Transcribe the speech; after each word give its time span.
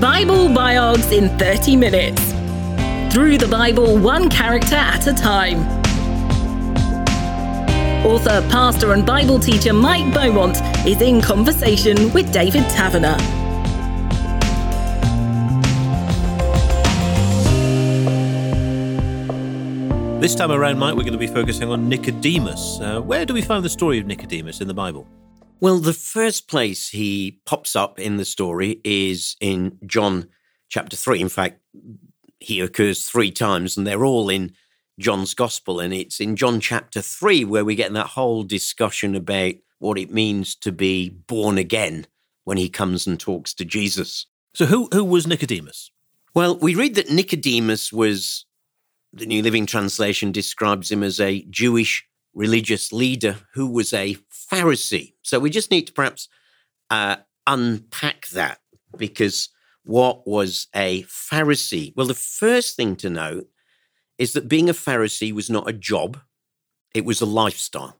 Bible 0.00 0.46
Biogs 0.46 1.10
in 1.10 1.28
30 1.38 1.74
minutes. 1.74 2.22
Through 3.12 3.38
the 3.38 3.48
Bible, 3.50 3.98
one 3.98 4.30
character 4.30 4.76
at 4.76 5.04
a 5.08 5.12
time. 5.12 5.66
Author, 8.06 8.46
pastor, 8.48 8.92
and 8.92 9.04
Bible 9.04 9.40
teacher 9.40 9.72
Mike 9.72 10.14
Beaumont 10.14 10.58
is 10.86 11.00
in 11.02 11.20
conversation 11.20 12.12
with 12.12 12.32
David 12.32 12.62
Taverner. 12.70 13.16
This 20.20 20.36
time 20.36 20.52
around, 20.52 20.78
Mike, 20.78 20.94
we're 20.94 21.02
going 21.02 21.12
to 21.12 21.18
be 21.18 21.26
focusing 21.26 21.70
on 21.70 21.88
Nicodemus. 21.88 22.78
Uh, 22.80 23.00
where 23.00 23.26
do 23.26 23.34
we 23.34 23.42
find 23.42 23.64
the 23.64 23.68
story 23.68 23.98
of 23.98 24.06
Nicodemus 24.06 24.60
in 24.60 24.68
the 24.68 24.74
Bible? 24.74 25.08
Well, 25.60 25.78
the 25.78 25.92
first 25.92 26.48
place 26.48 26.88
he 26.90 27.40
pops 27.44 27.74
up 27.74 27.98
in 27.98 28.16
the 28.16 28.24
story 28.24 28.80
is 28.84 29.36
in 29.40 29.78
John 29.86 30.28
chapter 30.68 30.96
3. 30.96 31.20
In 31.20 31.28
fact, 31.28 31.60
he 32.38 32.60
occurs 32.60 33.04
three 33.06 33.32
times, 33.32 33.76
and 33.76 33.84
they're 33.84 34.04
all 34.04 34.28
in 34.28 34.52
John's 35.00 35.34
gospel. 35.34 35.80
And 35.80 35.92
it's 35.92 36.20
in 36.20 36.36
John 36.36 36.60
chapter 36.60 37.02
3 37.02 37.44
where 37.44 37.64
we 37.64 37.74
get 37.74 37.92
that 37.92 38.08
whole 38.08 38.44
discussion 38.44 39.16
about 39.16 39.54
what 39.80 39.98
it 39.98 40.12
means 40.12 40.54
to 40.56 40.70
be 40.70 41.08
born 41.10 41.58
again 41.58 42.06
when 42.44 42.56
he 42.56 42.68
comes 42.68 43.06
and 43.06 43.18
talks 43.18 43.52
to 43.54 43.64
Jesus. 43.64 44.26
So, 44.54 44.66
who, 44.66 44.88
who 44.92 45.04
was 45.04 45.26
Nicodemus? 45.26 45.90
Well, 46.34 46.56
we 46.56 46.76
read 46.76 46.94
that 46.94 47.10
Nicodemus 47.10 47.92
was, 47.92 48.44
the 49.12 49.26
New 49.26 49.42
Living 49.42 49.66
Translation 49.66 50.30
describes 50.30 50.90
him 50.90 51.02
as 51.02 51.20
a 51.20 51.42
Jewish 51.50 52.06
religious 52.34 52.92
leader 52.92 53.36
who 53.54 53.66
was 53.66 53.92
a 53.92 54.16
Pharisee. 54.52 55.14
So 55.22 55.38
we 55.38 55.50
just 55.50 55.70
need 55.70 55.86
to 55.88 55.92
perhaps 55.92 56.28
uh, 56.90 57.16
unpack 57.46 58.28
that 58.28 58.58
because 58.96 59.48
what 59.84 60.26
was 60.26 60.68
a 60.74 61.02
Pharisee? 61.04 61.92
Well, 61.96 62.06
the 62.06 62.14
first 62.14 62.76
thing 62.76 62.96
to 62.96 63.10
note 63.10 63.48
is 64.18 64.32
that 64.32 64.48
being 64.48 64.68
a 64.68 64.74
Pharisee 64.74 65.32
was 65.32 65.48
not 65.48 65.68
a 65.68 65.72
job, 65.72 66.18
it 66.94 67.04
was 67.04 67.20
a 67.20 67.26
lifestyle. 67.26 67.96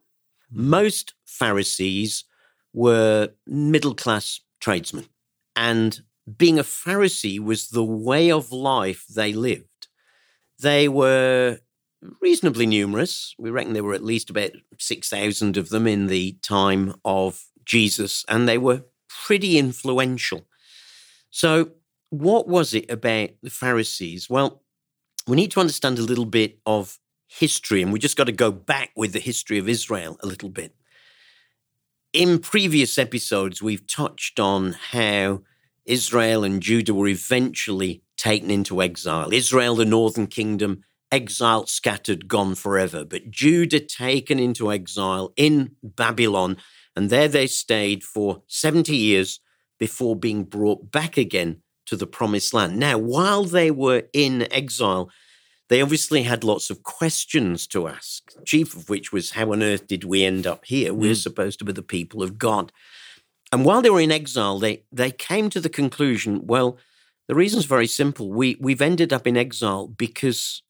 Most 0.51 1.15
Pharisees 1.25 2.25
were 2.73 3.31
middle 3.47 3.95
class 3.95 4.41
tradesmen, 4.61 5.07
and 5.57 6.01
being 6.37 6.59
a 6.59 6.65
Pharisee 6.65 7.41
was 7.41 7.69
the 7.69 7.85
way 7.85 8.31
of 8.31 8.53
life 8.53 9.07
they 9.07 9.33
lived. 9.33 9.89
They 10.61 10.89
were 10.89 11.61
reasonably 12.21 12.67
numerous. 12.67 13.35
We 13.39 13.51
reckon 13.51 13.73
there 13.73 13.85
were 13.85 13.95
at 13.95 14.05
least 14.05 14.31
about 14.31 14.53
6,000 14.79 15.57
of 15.57 15.69
them 15.69 15.87
in 15.87 16.07
the 16.07 16.39
time 16.43 16.95
of 17.05 17.45
Jesus, 17.65 18.25
and 18.29 18.49
they 18.49 18.59
were 18.59 18.85
pretty 19.09 19.59
influential. 19.59 20.47
So, 21.31 21.73
what 22.11 22.49
was 22.49 22.73
it 22.73 22.91
about 22.91 23.31
the 23.43 23.51
Pharisees? 23.51 24.31
Well, 24.31 24.63
we 25.27 25.37
need 25.37 25.51
to 25.53 25.61
understand 25.61 25.99
a 25.99 26.03
little 26.03 26.25
bit 26.25 26.59
of 26.65 26.99
history, 27.29 27.83
and 27.83 27.93
we 27.93 27.99
just 27.99 28.17
got 28.17 28.25
to 28.25 28.33
go 28.33 28.51
back 28.51 28.91
with 28.97 29.13
the 29.13 29.21
history 29.21 29.59
of 29.59 29.69
Israel 29.69 30.19
a 30.23 30.27
little 30.27 30.49
bit. 30.49 30.75
In 32.15 32.39
previous 32.39 32.97
episodes, 32.97 33.63
we've 33.63 33.87
touched 33.87 34.41
on 34.41 34.73
how 34.73 35.43
Israel 35.85 36.45
and 36.45 36.63
Judah 36.63 36.95
were 36.95 37.09
eventually 37.09 38.03
taken 38.17 38.51
into 38.51 38.83
exile. 38.83 39.33
Israel, 39.33 39.75
the 39.75 39.85
northern 39.85 40.27
kingdom, 40.27 40.85
exiled, 41.11 41.69
scattered, 41.69 42.29
gone 42.29 42.55
forever. 42.55 43.05
But 43.05 43.31
Judah 43.31 43.81
taken 43.81 44.39
into 44.39 44.73
exile 44.73 45.33
in 45.37 45.77
Babylon, 45.83 46.57
and 46.95 47.11
there 47.11 47.29
they 47.29 47.47
stayed 47.47 48.05
for 48.05 48.43
70 48.47 48.95
years 48.95 49.41
before 49.79 50.17
being 50.17 50.45
brought 50.45 50.91
back 50.91 51.17
again 51.17 51.63
to 51.87 51.97
the 51.97 52.07
promised 52.07 52.53
land. 52.53 52.79
Now, 52.79 52.99
while 52.99 53.45
they 53.45 53.71
were 53.71 54.05
in 54.13 54.51
exile, 54.53 55.11
they 55.69 55.83
obviously 55.83 56.23
had 56.23 56.45
lots 56.45 56.71
of 56.71 56.83
questions 56.83 57.67
to 57.69 57.89
ask, 57.89 58.33
chief 58.45 58.75
of 58.75 58.89
which 58.89 59.13
was, 59.13 59.33
How 59.33 59.53
on 59.53 59.63
earth 59.63 59.87
did 59.87 60.05
we 60.05 60.25
end 60.25 60.47
up 60.47 60.65
here? 60.65 60.93
We're 60.93 61.13
mm. 61.13 61.23
supposed 61.23 61.59
to 61.59 61.65
be 61.65 61.73
the 61.73 61.83
people 61.83 62.23
of 62.23 62.39
God. 62.39 62.73
And 63.53 63.65
while 63.65 63.81
they 63.81 63.91
were 63.91 64.01
in 64.01 64.13
exile, 64.13 64.59
they, 64.59 64.85
they 64.93 65.11
came 65.11 65.49
to 65.51 65.61
the 65.61 65.71
conclusion 65.71 66.47
well, 66.47 66.79
the 67.29 67.35
reason's 67.35 67.67
very 67.67 67.87
simple. 67.87 68.31
We, 68.31 68.57
we've 68.61 68.83
ended 68.83 69.13
up 69.13 69.27
in 69.27 69.37
exile 69.37 69.87
because 69.87 70.63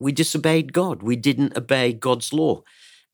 we 0.00 0.12
disobeyed 0.12 0.72
God. 0.72 1.02
We 1.02 1.16
didn't 1.16 1.56
obey 1.56 1.92
God's 1.92 2.32
law. 2.32 2.62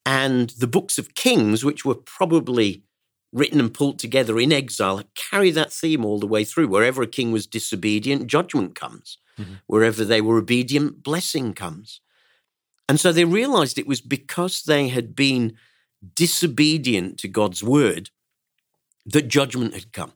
And 0.06 0.50
the 0.50 0.66
books 0.66 0.98
of 0.98 1.14
Kings, 1.14 1.64
which 1.64 1.84
were 1.84 1.94
probably 1.94 2.84
written 3.32 3.58
and 3.58 3.74
pulled 3.74 3.98
together 3.98 4.38
in 4.38 4.52
exile, 4.52 5.02
carry 5.14 5.50
that 5.50 5.72
theme 5.72 6.04
all 6.04 6.20
the 6.20 6.26
way 6.26 6.44
through. 6.44 6.68
Wherever 6.68 7.02
a 7.02 7.06
king 7.06 7.32
was 7.32 7.46
disobedient, 7.46 8.26
judgment 8.26 8.74
comes. 8.74 9.18
Mm-hmm. 9.38 9.54
Wherever 9.66 10.04
they 10.04 10.20
were 10.20 10.38
obedient, 10.38 11.02
blessing 11.02 11.52
comes. 11.52 12.00
And 12.88 13.00
so 13.00 13.12
they 13.12 13.24
realized 13.24 13.78
it 13.78 13.86
was 13.86 14.00
because 14.00 14.62
they 14.62 14.88
had 14.88 15.16
been 15.16 15.56
disobedient 16.14 17.18
to 17.18 17.28
God's 17.28 17.64
word 17.64 18.10
that 19.06 19.28
judgment 19.28 19.74
had 19.74 19.92
come. 19.92 20.12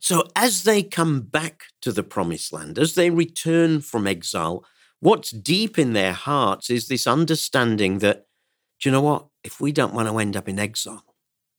So 0.00 0.24
as 0.34 0.64
they 0.64 0.82
come 0.82 1.20
back 1.20 1.64
to 1.82 1.92
the 1.92 2.02
promised 2.02 2.52
land, 2.52 2.78
as 2.78 2.94
they 2.94 3.10
return 3.10 3.80
from 3.80 4.06
exile, 4.06 4.64
what's 5.02 5.32
deep 5.32 5.80
in 5.80 5.94
their 5.94 6.12
hearts 6.12 6.70
is 6.70 6.86
this 6.86 7.08
understanding 7.08 7.98
that, 7.98 8.26
do 8.80 8.88
you 8.88 8.92
know 8.92 9.02
what? 9.02 9.26
If 9.42 9.60
we 9.60 9.72
don't 9.72 9.92
want 9.92 10.08
to 10.08 10.16
end 10.18 10.36
up 10.36 10.48
in 10.48 10.60
exile 10.60 11.04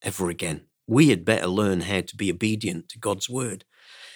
ever 0.02 0.30
again, 0.30 0.62
we 0.88 1.10
had 1.10 1.26
better 1.26 1.48
learn 1.48 1.82
how 1.82 2.00
to 2.00 2.16
be 2.16 2.32
obedient 2.32 2.88
to 2.90 3.00
God's 3.00 3.30
word. 3.30 3.66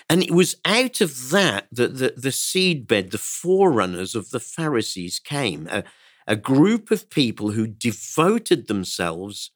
And 0.09 0.23
it 0.23 0.31
was 0.31 0.55
out 0.63 1.01
of 1.01 1.29
that 1.31 1.67
that 1.73 1.97
the, 1.97 2.13
the 2.15 2.29
seedbed, 2.29 3.11
the 3.11 3.17
forerunners 3.17 4.15
of 4.15 4.29
the 4.29 4.39
Pharisees 4.39 5.19
came, 5.19 5.67
a, 5.69 5.83
a 6.25 6.37
group 6.37 6.89
of 6.89 7.09
people 7.09 7.51
who 7.51 7.67
devoted 7.67 8.67
themselves 8.67 9.51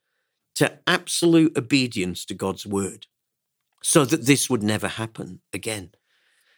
to 0.55 0.79
absolute 0.85 1.57
obedience 1.57 2.25
to 2.25 2.33
God's 2.33 2.67
word 2.67 3.07
so 3.81 4.03
that 4.03 4.25
this 4.25 4.49
would 4.49 4.63
never 4.63 4.89
happen 4.89 5.39
again. 5.53 5.91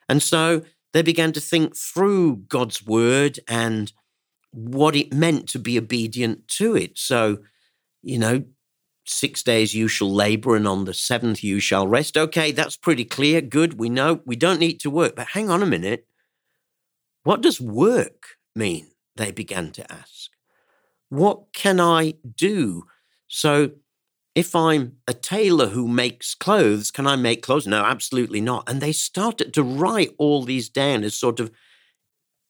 And 0.09 0.24
so 0.24 0.63
they 0.94 1.02
began 1.02 1.34
to 1.34 1.42
think 1.42 1.76
through 1.76 2.38
God's 2.48 2.86
word 2.86 3.40
and 3.48 3.92
what 4.52 4.96
it 4.96 5.12
meant 5.12 5.50
to 5.50 5.59
be 5.59 5.78
obedient 5.78 6.48
to 6.48 6.76
it. 6.76 6.98
So, 6.98 7.40
you 8.02 8.20
know, 8.20 8.44
six 9.06 9.44
days 9.44 9.74
you 9.74 9.88
shall 9.88 10.14
labor 10.14 10.56
and 10.56 10.68
on 10.68 10.86
the 10.86 10.94
seventh 10.94 11.44
you 11.44 11.59
shall 11.59 11.88
rest. 11.88 12.16
Okay, 12.16 12.52
that's 12.52 12.78
pretty 12.78 13.06
clear. 13.06 13.42
Good. 13.42 13.80
We 13.80 13.90
know 13.90 14.22
we 14.26 14.36
don't 14.36 14.59
need 14.59 14.80
to 14.81 14.90
work. 14.90 15.16
But 15.16 15.30
hang 15.30 15.50
on 15.50 15.64
a 15.64 15.68
minute. 15.68 16.08
What 17.24 17.42
does 17.42 17.60
work 17.60 18.38
mean? 18.56 18.92
They 19.16 19.31
began 19.31 19.72
to 19.72 19.92
ask. 19.92 20.30
What 21.10 21.54
can 21.54 21.80
I 21.80 22.16
do? 22.36 22.84
So 23.28 23.72
if 24.35 24.55
I'm 24.55 24.97
a 25.07 25.13
tailor 25.13 25.67
who 25.67 25.88
makes 25.88 26.33
clothes, 26.33 26.89
can 26.91 27.05
I 27.05 27.16
make 27.16 27.44
clothes? 27.44 27.67
No, 27.67 27.83
absolutely 27.83 28.41
not. 28.41 28.67
And 28.67 28.81
they 28.81 28.91
started 28.91 29.53
to 29.53 29.63
write 29.63 30.16
all 30.17 30.44
these 30.44 30.69
down 30.69 31.03
as 31.03 31.13
sort 31.13 31.39
of 31.39 31.51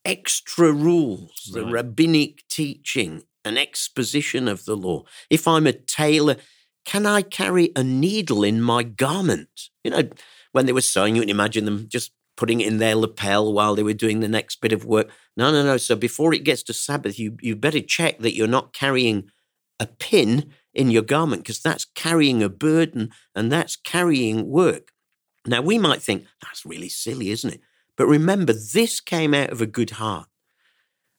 extra 0.06 0.72
rules, 0.72 1.52
right. 1.54 1.66
the 1.66 1.72
rabbinic 1.72 2.44
teaching, 2.50 3.24
an 3.44 3.58
exposition 3.58 4.48
of 4.48 4.66
the 4.66 4.76
law. 4.76 5.04
If 5.30 5.48
I'm 5.48 5.68
a 5.68 5.74
tailor, 5.74 6.38
can 6.86 7.06
I 7.06 7.22
carry 7.22 7.72
a 7.76 7.84
needle 7.84 8.44
in 8.44 8.62
my 8.62 8.84
garment? 8.84 9.70
You 9.84 9.92
know, 9.92 10.10
when 10.54 10.66
they 10.66 10.74
were 10.74 10.82
sewing, 10.82 11.16
you 11.16 11.22
can 11.22 11.30
imagine 11.30 11.66
them 11.66 11.88
just 11.90 12.12
putting 12.36 12.62
it 12.62 12.68
in 12.68 12.78
their 12.78 12.96
lapel 12.96 13.54
while 13.54 13.76
they 13.76 13.84
were 13.84 13.94
doing 13.94 14.20
the 14.20 14.28
next 14.28 14.62
bit 14.62 14.72
of 14.72 14.86
work. 14.86 15.10
No, 15.38 15.52
no, 15.52 15.64
no. 15.64 15.78
So 15.78 15.96
before 15.96 16.34
it 16.34 16.44
gets 16.44 16.64
to 16.64 16.74
Sabbath, 16.74 17.20
you 17.20 17.38
you 17.42 17.56
better 17.56 17.82
check 17.82 18.20
that 18.20 18.36
you're 18.36 18.48
not 18.48 18.74
carrying 18.74 19.30
a 19.80 19.88
pin 19.88 20.52
in 20.74 20.92
your 20.92 21.02
garment 21.02 21.44
because 21.44 21.62
that's 21.62 21.86
carrying 21.86 22.42
a 22.42 22.50
burden 22.50 23.12
and 23.36 23.52
that's 23.52 23.76
carrying 23.76 24.48
work. 24.48 24.92
Now, 25.46 25.62
we 25.62 25.78
might 25.78 26.02
think 26.02 26.26
that's 26.42 26.66
really 26.66 26.90
silly, 26.90 27.30
isn't 27.30 27.54
it? 27.54 27.62
But 27.98 28.08
remember, 28.08 28.54
this 28.54 29.00
came 29.00 29.34
out 29.34 29.52
of 29.52 29.62
a 29.62 29.68
good 29.68 29.92
heart, 29.92 30.28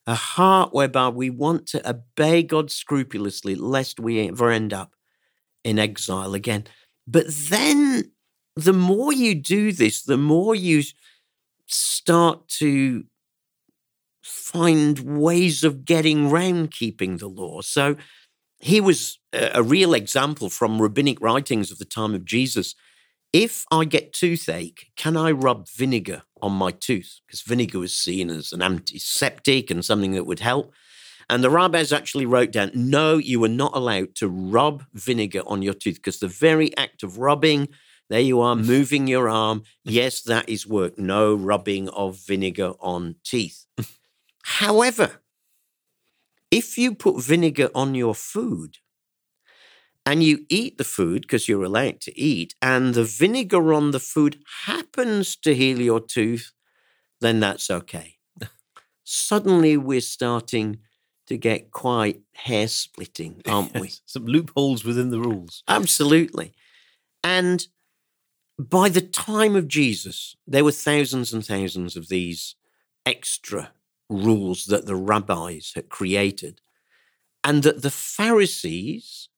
a 0.07 0.15
heart 0.15 0.73
whereby 0.73 1.09
we 1.09 1.29
want 1.29 1.67
to 1.67 1.89
obey 1.89 2.43
God 2.43 2.71
scrupulously, 2.71 3.55
lest 3.55 3.99
we 3.99 4.27
ever 4.27 4.51
end 4.51 4.73
up 4.73 4.93
in 5.63 5.79
exile 5.79 6.33
again. 6.33 6.65
But 7.07 7.25
then 7.29 8.11
the 8.55 8.73
more 8.73 9.13
you 9.13 9.35
do 9.35 9.71
this, 9.71 10.03
the 10.03 10.17
more 10.17 10.55
you 10.55 10.83
start 11.67 12.47
to 12.47 13.05
find 14.23 14.99
ways 15.19 15.63
of 15.63 15.85
getting 15.85 16.29
round 16.29 16.71
keeping 16.71 17.17
the 17.17 17.27
law. 17.27 17.61
So 17.61 17.95
he 18.65 18.81
was 18.81 19.19
a 19.31 19.61
real 19.61 19.93
example 19.93 20.49
from 20.49 20.81
rabbinic 20.81 21.21
writings 21.21 21.69
of 21.69 21.77
the 21.77 21.85
time 21.85 22.15
of 22.15 22.25
Jesus. 22.25 22.73
If 23.31 23.63
I 23.69 23.85
get 23.85 24.11
toothache, 24.11 24.87
can 24.95 25.15
I 25.15 25.29
rub 25.29 25.69
vinegar 25.69 26.23
on 26.41 26.53
my 26.53 26.71
tooth? 26.71 27.19
Because 27.27 27.43
vinegar 27.43 27.77
was 27.77 27.95
seen 27.95 28.31
as 28.31 28.51
an 28.51 28.63
antiseptic 28.63 29.69
and 29.69 29.85
something 29.85 30.13
that 30.13 30.25
would 30.25 30.39
help. 30.39 30.73
And 31.29 31.43
the 31.43 31.51
rabbis 31.51 31.93
actually 31.93 32.25
wrote 32.25 32.51
down 32.51 32.71
no, 32.73 33.17
you 33.17 33.43
are 33.43 33.49
not 33.49 33.75
allowed 33.75 34.15
to 34.15 34.27
rub 34.27 34.83
vinegar 34.95 35.43
on 35.45 35.61
your 35.61 35.75
tooth 35.75 35.97
because 35.97 36.17
the 36.17 36.27
very 36.27 36.75
act 36.75 37.03
of 37.03 37.19
rubbing 37.19 37.67
There 38.09 38.19
you 38.19 38.41
are, 38.41 38.55
moving 38.73 39.05
your 39.05 39.29
arm. 39.29 39.61
Yes, 39.83 40.23
that 40.23 40.49
is 40.49 40.65
work. 40.65 40.97
No 40.97 41.35
rubbing 41.35 41.87
of 41.89 42.17
vinegar 42.17 42.73
on 42.79 43.17
teeth. 43.23 43.67
However, 44.43 45.21
if 46.55 46.77
you 46.77 46.95
put 46.95 47.21
vinegar 47.21 47.69
on 47.75 47.95
your 47.95 48.15
food 48.15 48.77
and 50.05 50.23
you 50.23 50.45
eat 50.49 50.77
the 50.77 50.85
food 50.85 51.23
because 51.23 51.49
you're 51.49 51.65
allowed 51.65 51.99
to 52.01 52.17
eat, 52.17 52.55
and 52.61 52.93
the 52.93 53.03
vinegar 53.03 53.73
on 53.73 53.91
the 53.91 53.99
food 53.99 54.37
happens 54.65 55.35
to 55.35 55.53
heal 55.53 55.81
your 55.81 55.99
tooth, 55.99 56.53
then 57.19 57.39
that's 57.39 57.69
okay. 57.69 58.15
Suddenly, 59.03 59.77
we're 59.77 60.01
starting 60.01 60.79
to 61.27 61.37
get 61.37 61.71
quite 61.71 62.21
hair 62.33 62.67
splitting, 62.67 63.41
aren't 63.47 63.77
we? 63.77 63.91
Some 64.05 64.25
loopholes 64.25 64.85
within 64.85 65.09
the 65.09 65.19
rules. 65.19 65.63
Absolutely. 65.67 66.53
And 67.23 67.67
by 68.57 68.87
the 68.89 69.01
time 69.01 69.55
of 69.55 69.67
Jesus, 69.67 70.37
there 70.47 70.63
were 70.63 70.71
thousands 70.71 71.33
and 71.33 71.45
thousands 71.45 71.97
of 71.97 72.07
these 72.07 72.55
extra 73.05 73.71
rules 74.09 74.65
that 74.65 74.85
the 74.85 74.95
rabbis 74.95 75.71
had 75.75 75.89
created, 75.89 76.61
and 77.43 77.63
that 77.63 77.81
the 77.81 77.91
Pharisees 77.91 79.29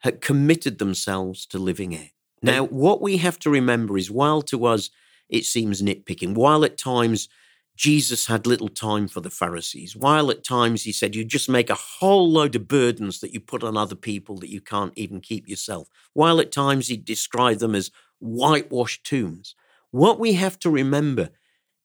had 0.00 0.20
committed 0.20 0.78
themselves 0.78 1.46
to 1.46 1.58
living 1.58 1.94
out. 1.94 2.10
Now, 2.42 2.64
what 2.64 3.02
we 3.02 3.16
have 3.18 3.38
to 3.40 3.50
remember 3.50 3.98
is 3.98 4.10
while 4.10 4.42
to 4.42 4.64
us 4.64 4.90
it 5.28 5.44
seems 5.44 5.82
nitpicking, 5.82 6.34
while 6.34 6.64
at 6.64 6.78
times 6.78 7.28
Jesus 7.76 8.26
had 8.26 8.46
little 8.46 8.68
time 8.68 9.06
for 9.06 9.20
the 9.20 9.30
Pharisees, 9.30 9.94
while 9.94 10.30
at 10.30 10.44
times 10.44 10.82
he 10.82 10.92
said, 10.92 11.14
You 11.14 11.24
just 11.24 11.48
make 11.48 11.70
a 11.70 11.74
whole 11.74 12.30
load 12.30 12.56
of 12.56 12.66
burdens 12.66 13.20
that 13.20 13.32
you 13.32 13.40
put 13.40 13.62
on 13.62 13.76
other 13.76 13.94
people 13.94 14.36
that 14.38 14.50
you 14.50 14.60
can't 14.60 14.92
even 14.96 15.20
keep 15.20 15.48
yourself, 15.48 15.88
while 16.12 16.40
at 16.40 16.50
times 16.50 16.88
he 16.88 16.96
described 16.96 17.60
them 17.60 17.74
as 17.74 17.90
whitewashed 18.18 19.04
tombs. 19.04 19.54
What 19.90 20.18
we 20.18 20.32
have 20.34 20.58
to 20.60 20.70
remember 20.70 21.30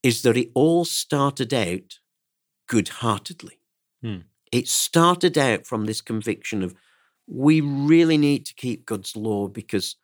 is 0.03 0.21
that 0.23 0.37
it 0.37 0.51
all 0.53 0.85
started 0.85 1.53
out 1.53 1.99
good 2.67 2.89
heartedly. 2.89 3.59
Hmm. 4.01 4.19
It 4.51 4.67
started 4.67 5.37
out 5.37 5.65
from 5.65 5.85
this 5.85 6.01
conviction 6.01 6.61
of 6.63 6.75
we 7.27 7.61
really 7.61 8.17
need 8.17 8.45
to 8.47 8.53
keep 8.53 8.85
God's 8.85 9.15
law 9.15 9.47
because 9.47 9.95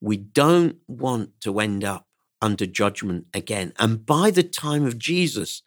we 0.00 0.16
don't 0.18 0.76
want 0.86 1.40
to 1.40 1.58
end 1.60 1.84
up 1.84 2.06
under 2.42 2.66
judgment 2.66 3.26
again. 3.34 3.72
And 3.78 4.04
by 4.04 4.30
the 4.30 4.42
time 4.42 4.84
of 4.84 4.98
Jesus, 4.98 5.62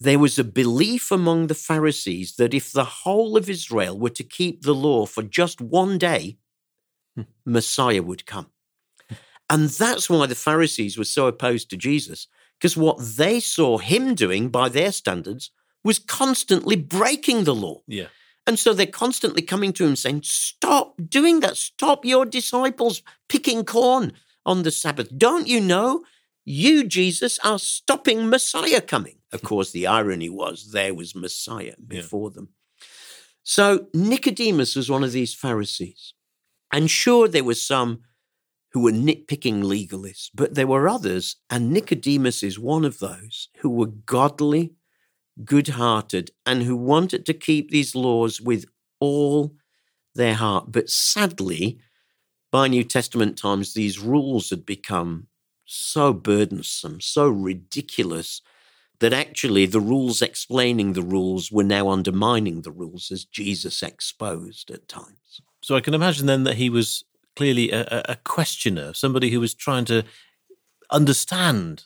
there 0.00 0.18
was 0.18 0.38
a 0.38 0.44
belief 0.44 1.10
among 1.10 1.48
the 1.48 1.54
Pharisees 1.54 2.36
that 2.36 2.54
if 2.54 2.72
the 2.72 2.84
whole 2.84 3.36
of 3.36 3.50
Israel 3.50 3.98
were 3.98 4.10
to 4.10 4.24
keep 4.24 4.62
the 4.62 4.74
law 4.74 5.06
for 5.06 5.22
just 5.22 5.60
one 5.60 5.98
day, 5.98 6.38
Hmm. 7.16 7.22
Messiah 7.44 8.02
would 8.02 8.26
come. 8.26 8.50
And 9.50 9.68
that's 9.68 10.08
why 10.08 10.26
the 10.26 10.34
Pharisees 10.34 10.96
were 10.96 11.04
so 11.04 11.26
opposed 11.26 11.70
to 11.70 11.76
Jesus, 11.76 12.26
because 12.58 12.76
what 12.76 12.98
they 12.98 13.40
saw 13.40 13.78
him 13.78 14.14
doing 14.14 14.48
by 14.48 14.68
their 14.68 14.92
standards 14.92 15.50
was 15.82 15.98
constantly 15.98 16.76
breaking 16.76 17.44
the 17.44 17.54
law. 17.54 17.82
Yeah. 17.86 18.06
And 18.46 18.58
so 18.58 18.72
they're 18.74 18.86
constantly 18.86 19.42
coming 19.42 19.72
to 19.74 19.86
him 19.86 19.96
saying, 19.96 20.22
Stop 20.24 20.94
doing 21.08 21.40
that. 21.40 21.56
Stop 21.56 22.04
your 22.04 22.26
disciples 22.26 23.02
picking 23.28 23.64
corn 23.64 24.12
on 24.44 24.62
the 24.62 24.70
Sabbath. 24.70 25.16
Don't 25.16 25.48
you 25.48 25.60
know? 25.60 26.04
You, 26.44 26.84
Jesus, 26.84 27.38
are 27.38 27.58
stopping 27.58 28.28
Messiah 28.28 28.82
coming. 28.82 29.16
Of 29.32 29.42
course, 29.50 29.70
the 29.70 29.86
irony 29.86 30.28
was 30.28 30.72
there 30.72 30.94
was 30.94 31.14
Messiah 31.14 31.74
before 31.86 32.30
them. 32.30 32.50
So 33.42 33.86
Nicodemus 33.94 34.76
was 34.76 34.90
one 34.90 35.04
of 35.04 35.12
these 35.12 35.34
Pharisees. 35.34 36.12
And 36.72 36.90
sure, 36.90 37.28
there 37.28 37.44
were 37.44 37.54
some 37.54 38.00
who 38.74 38.80
were 38.80 38.92
nitpicking 38.92 39.62
legalists, 39.62 40.30
but 40.34 40.56
there 40.56 40.66
were 40.66 40.88
others, 40.88 41.36
and 41.48 41.70
Nicodemus 41.70 42.42
is 42.42 42.58
one 42.58 42.84
of 42.84 42.98
those 42.98 43.48
who 43.58 43.70
were 43.70 43.86
godly, 43.86 44.72
good 45.44 45.68
hearted, 45.68 46.32
and 46.44 46.64
who 46.64 46.76
wanted 46.76 47.24
to 47.24 47.32
keep 47.32 47.70
these 47.70 47.94
laws 47.94 48.40
with 48.40 48.64
all 48.98 49.54
their 50.16 50.34
heart. 50.34 50.72
But 50.72 50.90
sadly, 50.90 51.78
by 52.50 52.66
New 52.66 52.82
Testament 52.82 53.38
times, 53.38 53.74
these 53.74 54.00
rules 54.00 54.50
had 54.50 54.66
become 54.66 55.28
so 55.64 56.12
burdensome, 56.12 57.00
so 57.00 57.28
ridiculous, 57.28 58.42
that 58.98 59.12
actually 59.12 59.66
the 59.66 59.80
rules 59.80 60.20
explaining 60.20 60.94
the 60.94 61.02
rules 61.02 61.52
were 61.52 61.62
now 61.62 61.90
undermining 61.90 62.62
the 62.62 62.72
rules 62.72 63.12
as 63.12 63.24
Jesus 63.24 63.84
exposed 63.84 64.68
at 64.72 64.88
times. 64.88 65.40
So 65.62 65.76
I 65.76 65.80
can 65.80 65.94
imagine 65.94 66.26
then 66.26 66.42
that 66.44 66.56
he 66.56 66.70
was 66.70 67.04
clearly 67.36 67.70
a, 67.70 68.02
a- 68.08 68.16
questioner, 68.24 68.92
somebody 68.94 69.30
who 69.30 69.40
was 69.40 69.54
trying 69.54 69.84
to 69.86 70.04
understand 70.90 71.84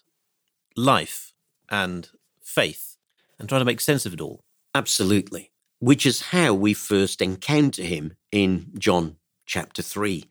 life 0.76 1.32
and 1.70 2.10
faith 2.42 2.96
and 3.38 3.48
trying 3.48 3.60
to 3.60 3.64
make 3.64 3.80
sense 3.80 4.06
of 4.06 4.12
it 4.12 4.20
all. 4.20 4.44
Absolutely. 4.74 5.52
Which 5.80 6.04
is 6.06 6.20
how 6.32 6.54
we 6.54 6.74
first 6.74 7.22
encounter 7.22 7.82
him 7.82 8.14
in 8.32 8.72
John 8.78 9.16
chapter 9.46 9.82
3. 9.82 10.24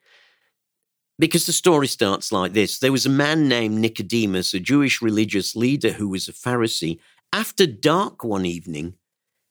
Because 1.19 1.45
the 1.45 1.53
story 1.53 1.87
starts 1.87 2.31
like 2.31 2.53
this 2.53 2.79
There 2.79 2.91
was 2.91 3.05
a 3.05 3.09
man 3.09 3.47
named 3.47 3.77
Nicodemus, 3.77 4.53
a 4.53 4.59
Jewish 4.59 5.01
religious 5.01 5.55
leader 5.55 5.93
who 5.93 6.09
was 6.09 6.27
a 6.27 6.33
Pharisee. 6.33 6.99
After 7.33 7.65
dark 7.65 8.23
one 8.23 8.45
evening, 8.45 8.95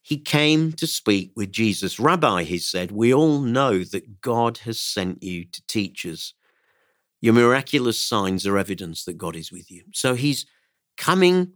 he 0.06 0.18
came 0.18 0.70
to 0.74 0.86
speak 0.86 1.32
with 1.34 1.50
Jesus. 1.50 1.98
Rabbi, 1.98 2.44
he 2.44 2.58
said, 2.58 2.92
we 2.92 3.12
all 3.12 3.40
know 3.40 3.82
that 3.82 4.20
God 4.20 4.58
has 4.58 4.78
sent 4.78 5.20
you 5.20 5.44
to 5.46 5.66
teach 5.66 6.06
us. 6.06 6.32
Your 7.20 7.34
miraculous 7.34 7.98
signs 7.98 8.46
are 8.46 8.56
evidence 8.56 9.04
that 9.04 9.18
God 9.18 9.34
is 9.34 9.50
with 9.50 9.68
you. 9.68 9.82
So 9.92 10.14
he's 10.14 10.46
coming 10.96 11.54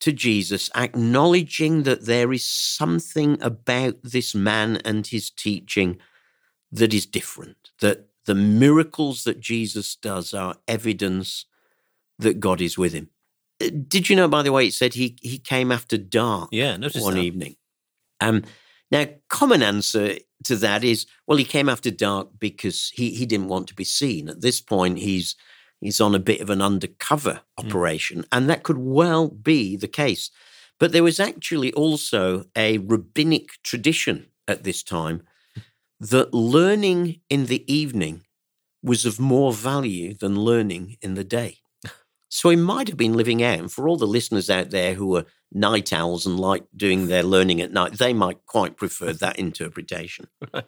to 0.00 0.12
Jesus, 0.12 0.68
acknowledging 0.76 1.84
that 1.84 2.04
there 2.04 2.34
is 2.34 2.44
something 2.44 3.40
about 3.40 3.94
this 4.02 4.34
man 4.34 4.76
and 4.84 5.06
his 5.06 5.30
teaching 5.30 5.96
that 6.70 6.92
is 6.92 7.06
different, 7.06 7.70
that 7.80 8.08
the 8.26 8.34
miracles 8.34 9.24
that 9.24 9.40
Jesus 9.40 9.96
does 9.96 10.34
are 10.34 10.56
evidence 10.68 11.46
that 12.18 12.40
God 12.40 12.60
is 12.60 12.76
with 12.76 12.92
him. 12.92 13.08
Uh, 13.58 13.70
Did 13.88 14.10
you 14.10 14.16
know, 14.16 14.28
by 14.28 14.42
the 14.42 14.52
way, 14.52 14.66
it 14.66 14.74
said 14.74 14.92
he, 14.92 15.16
he 15.22 15.38
came 15.38 15.72
after 15.72 15.96
dark 15.96 16.50
Yeah, 16.52 16.76
notice 16.76 17.02
one 17.02 17.14
that. 17.14 17.22
evening? 17.22 17.56
Um, 18.20 18.44
now, 18.90 19.06
common 19.28 19.62
answer 19.62 20.16
to 20.44 20.56
that 20.56 20.84
is, 20.84 21.06
well, 21.26 21.38
he 21.38 21.44
came 21.44 21.68
after 21.68 21.90
dark 21.90 22.28
because 22.38 22.90
he, 22.94 23.10
he 23.10 23.26
didn't 23.26 23.48
want 23.48 23.68
to 23.68 23.74
be 23.74 23.84
seen. 23.84 24.28
At 24.28 24.40
this 24.40 24.60
point, 24.60 24.98
he's 24.98 25.34
he's 25.80 26.00
on 26.00 26.14
a 26.14 26.20
bit 26.20 26.40
of 26.40 26.50
an 26.50 26.62
undercover 26.62 27.40
operation, 27.58 28.24
and 28.32 28.48
that 28.48 28.62
could 28.62 28.78
well 28.78 29.28
be 29.28 29.76
the 29.76 29.88
case. 29.88 30.30
But 30.78 30.92
there 30.92 31.02
was 31.02 31.18
actually 31.18 31.72
also 31.72 32.44
a 32.54 32.78
rabbinic 32.78 33.48
tradition 33.62 34.26
at 34.46 34.62
this 34.62 34.82
time 34.82 35.22
that 35.98 36.34
learning 36.34 37.20
in 37.30 37.46
the 37.46 37.70
evening 37.72 38.24
was 38.82 39.06
of 39.06 39.18
more 39.18 39.52
value 39.52 40.14
than 40.14 40.38
learning 40.38 40.96
in 41.00 41.14
the 41.14 41.24
day. 41.24 41.58
So 42.28 42.50
he 42.50 42.56
might 42.56 42.88
have 42.88 42.96
been 42.96 43.14
living 43.14 43.42
out, 43.42 43.58
and 43.58 43.72
for 43.72 43.88
all 43.88 43.96
the 43.96 44.06
listeners 44.06 44.50
out 44.50 44.70
there 44.70 44.94
who 44.94 45.16
are 45.16 45.26
night 45.52 45.92
owls 45.92 46.26
and 46.26 46.38
like 46.38 46.64
doing 46.76 47.06
their 47.06 47.22
learning 47.22 47.60
at 47.60 47.72
night, 47.72 47.98
they 47.98 48.12
might 48.12 48.44
quite 48.46 48.76
prefer 48.76 49.12
that 49.12 49.38
interpretation. 49.38 50.28
Right. 50.52 50.64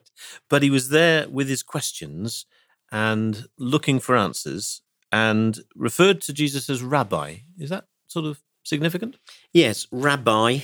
But 0.49 0.63
he 0.63 0.71
was 0.71 0.89
there 0.89 1.29
with 1.29 1.49
his 1.49 1.63
questions 1.63 2.47
and 2.91 3.47
looking 3.59 4.01
for 4.01 4.17
answers 4.17 4.83
and 5.13 5.61
referred 5.75 6.21
to 6.23 6.33
Jesus 6.33 6.69
as 6.69 6.83
rabbi. 6.83 7.39
Is 7.59 7.71
that 7.71 7.87
sort 8.07 8.27
of 8.27 8.41
significant? 8.65 9.17
Yes, 9.53 9.87
rabbi, 9.93 10.61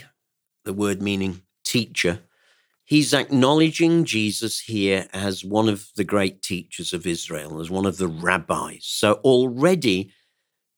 the 0.64 0.72
word 0.72 1.00
meaning 1.02 1.42
teacher, 1.64 2.20
he's 2.84 3.14
acknowledging 3.14 4.04
Jesus 4.04 4.60
here 4.60 5.06
as 5.12 5.44
one 5.44 5.68
of 5.68 5.88
the 5.96 6.04
great 6.04 6.42
teachers 6.42 6.92
of 6.92 7.06
Israel, 7.06 7.60
as 7.60 7.70
one 7.70 7.86
of 7.86 7.96
the 7.96 8.08
rabbis. 8.08 8.84
So 8.84 9.14
already 9.24 10.12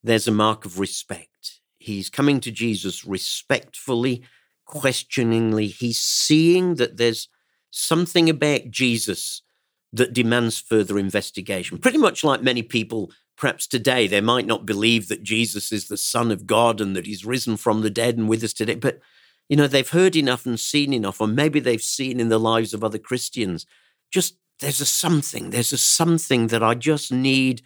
there's 0.07 0.29
a 0.29 0.33
mark 0.33 0.65
of 0.65 0.79
respect. 0.79 1.61
He's 1.79 2.09
coming 2.09 2.39
to 2.41 2.53
Jesus 2.53 3.05
respectfully, 3.05 4.23
questioningly. 4.65 5.67
He's 5.67 5.99
seeing 5.99 6.77
that 6.77 6.97
there's 6.97 7.29
something 7.71 8.31
about 8.31 8.71
Jesus 8.71 9.43
that 9.93 10.13
demands 10.13 10.61
further 10.61 10.97
investigation. 10.97 11.79
Pretty 11.79 11.99
much 11.99 12.23
like 12.23 12.41
many 12.41 12.63
people, 12.63 13.11
perhaps 13.37 13.67
today, 13.67 14.07
they 14.07 14.21
might 14.21 14.47
not 14.47 14.65
believe 14.65 15.09
that 15.09 15.25
Jesus 15.25 15.73
is 15.73 15.89
the 15.89 15.97
Son 15.97 16.31
of 16.31 16.47
God 16.47 16.81
and 16.81 16.95
that 16.95 17.07
he's 17.07 17.25
risen 17.25 17.57
from 17.57 17.83
the 17.83 17.91
dead 17.91 18.17
and 18.17 18.29
with 18.29 18.45
us 18.45 18.53
today. 18.53 18.77
But, 18.77 19.01
you 19.49 19.57
know, 19.57 19.67
they've 19.67 19.89
heard 19.89 20.15
enough 20.15 20.47
and 20.47 20.59
seen 20.59 20.93
enough, 20.93 21.21
or 21.21 21.27
maybe 21.27 21.59
they've 21.59 21.83
seen 21.83 22.21
in 22.21 22.29
the 22.29 22.39
lives 22.39 22.73
of 22.73 22.85
other 22.85 22.99
Christians. 22.99 23.67
Just 24.13 24.39
there's 24.61 24.81
a 24.81 24.87
something, 24.87 25.51
there's 25.51 25.73
a 25.73 25.79
something 25.79 26.47
that 26.47 26.63
I 26.63 26.75
just 26.75 27.11
need 27.11 27.63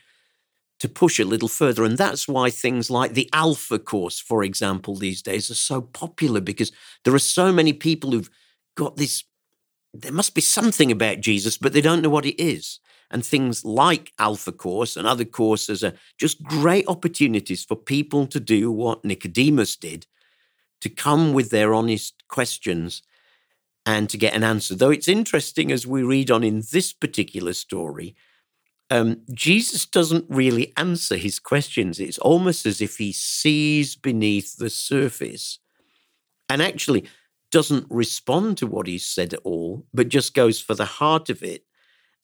to 0.80 0.88
push 0.88 1.18
a 1.18 1.24
little 1.24 1.48
further. 1.48 1.84
And 1.84 1.96
that's 1.96 2.26
why 2.26 2.50
things 2.50 2.90
like 2.90 3.14
the 3.14 3.28
Alpha 3.32 3.78
course, 3.78 4.18
for 4.18 4.42
example, 4.42 4.96
these 4.96 5.22
days 5.22 5.50
are 5.50 5.54
so 5.54 5.80
popular 5.80 6.40
because 6.40 6.72
there 7.04 7.14
are 7.14 7.18
so 7.18 7.52
many 7.52 7.72
people 7.72 8.10
who've 8.10 8.30
got 8.76 8.96
this. 8.96 9.24
There 9.92 10.12
must 10.12 10.34
be 10.34 10.40
something 10.40 10.90
about 10.90 11.20
Jesus, 11.20 11.58
but 11.58 11.72
they 11.72 11.80
don't 11.80 12.02
know 12.02 12.10
what 12.10 12.26
it 12.26 12.42
is. 12.42 12.80
And 13.10 13.24
things 13.24 13.64
like 13.64 14.12
Alpha 14.18 14.52
Course 14.52 14.96
and 14.96 15.06
other 15.06 15.24
courses 15.24 15.82
are 15.84 15.94
just 16.16 16.42
great 16.44 16.86
opportunities 16.88 17.64
for 17.64 17.76
people 17.76 18.26
to 18.28 18.40
do 18.40 18.70
what 18.70 19.04
Nicodemus 19.04 19.76
did 19.76 20.06
to 20.80 20.88
come 20.88 21.32
with 21.32 21.50
their 21.50 21.74
honest 21.74 22.22
questions 22.28 23.02
and 23.84 24.08
to 24.08 24.16
get 24.16 24.34
an 24.34 24.44
answer. 24.44 24.74
Though 24.74 24.90
it's 24.90 25.08
interesting 25.08 25.72
as 25.72 25.86
we 25.86 26.02
read 26.02 26.30
on 26.30 26.44
in 26.44 26.62
this 26.72 26.92
particular 26.92 27.52
story, 27.52 28.14
um, 28.90 29.22
Jesus 29.32 29.86
doesn't 29.86 30.26
really 30.28 30.72
answer 30.76 31.16
his 31.16 31.38
questions. 31.38 32.00
It's 32.00 32.18
almost 32.18 32.66
as 32.66 32.80
if 32.80 32.98
he 32.98 33.12
sees 33.12 33.94
beneath 33.94 34.56
the 34.56 34.70
surface 34.70 35.60
and 36.48 36.60
actually 36.60 37.06
doesn't 37.52 37.86
respond 37.88 38.58
to 38.58 38.66
what 38.66 38.86
he's 38.86 39.06
said 39.06 39.32
at 39.32 39.40
all, 39.44 39.86
but 39.94 40.08
just 40.08 40.34
goes 40.34 40.60
for 40.60 40.74
the 40.74 40.84
heart 40.84 41.30
of 41.30 41.42
it. 41.42 41.64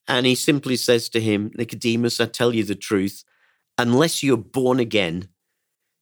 And 0.07 0.25
he 0.25 0.35
simply 0.35 0.75
says 0.75 1.09
to 1.09 1.21
him, 1.21 1.51
Nicodemus, 1.55 2.19
I 2.19 2.25
tell 2.25 2.53
you 2.53 2.63
the 2.63 2.75
truth, 2.75 3.23
unless 3.77 4.23
you're 4.23 4.37
born 4.37 4.79
again, 4.79 5.29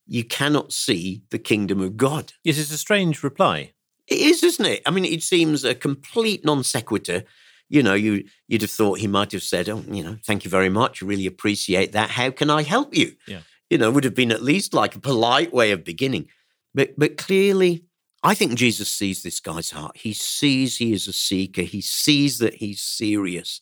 you 0.08 0.24
cannot 0.24 0.72
see 0.72 1.24
the 1.32 1.40
kingdom 1.40 1.82
of 1.82 1.98
God. 1.98 2.34
Yes, 2.44 2.60
it's 2.60 2.72
a 2.72 2.78
strange 2.78 3.24
reply. 3.24 3.74
It 4.08 4.20
is, 4.20 4.44
isn't 4.44 4.66
it? 4.66 4.82
I 4.86 4.92
mean, 4.92 5.06
it 5.06 5.24
seems 5.24 5.64
a 5.64 5.74
complete 5.74 6.46
non 6.46 6.64
sequitur. 6.64 7.24
You 7.70 7.82
know, 7.84 7.94
you 7.94 8.26
you'd 8.48 8.62
have 8.62 8.72
thought 8.72 9.00
he 9.00 9.08
might 9.08 9.32
have 9.32 9.44
said, 9.44 9.70
"Oh, 9.70 9.84
you 9.88 10.04
know, 10.04 10.18
thank 10.24 10.46
you 10.46 10.52
very 10.52 10.70
much. 10.70 11.02
Really 11.02 11.26
appreciate 11.26 11.92
that. 11.94 12.12
How 12.12 12.32
can 12.32 12.50
I 12.50 12.64
help 12.64 12.96
you?" 12.96 13.16
Yeah. 13.28 13.42
You 13.70 13.80
know, 13.80 13.90
would 13.90 14.04
have 14.04 14.16
been 14.16 14.32
at 14.32 14.44
least 14.44 14.74
like 14.74 14.96
a 14.96 15.00
polite 15.00 15.52
way 15.52 15.72
of 15.72 15.84
beginning. 15.84 16.28
But 16.74 16.98
but 16.98 17.18
clearly, 17.18 17.86
I 18.24 18.36
think 18.36 18.56
Jesus 18.56 18.90
sees 18.90 19.24
this 19.24 19.40
guy's 19.40 19.72
heart. 19.72 19.98
He 19.98 20.14
sees 20.14 20.78
he 20.78 20.94
is 20.94 21.08
a 21.08 21.14
seeker. 21.14 21.64
He 21.64 21.82
sees 21.82 22.38
that 22.38 22.56
he's 22.56 22.82
serious, 22.82 23.62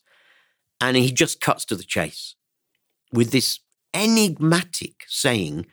and 0.80 0.96
he 0.96 1.10
just 1.10 1.40
cuts 1.40 1.64
to 1.66 1.76
the 1.76 1.84
chase 1.84 2.34
with 3.12 3.30
this 3.30 3.60
enigmatic 3.94 5.04
saying 5.06 5.66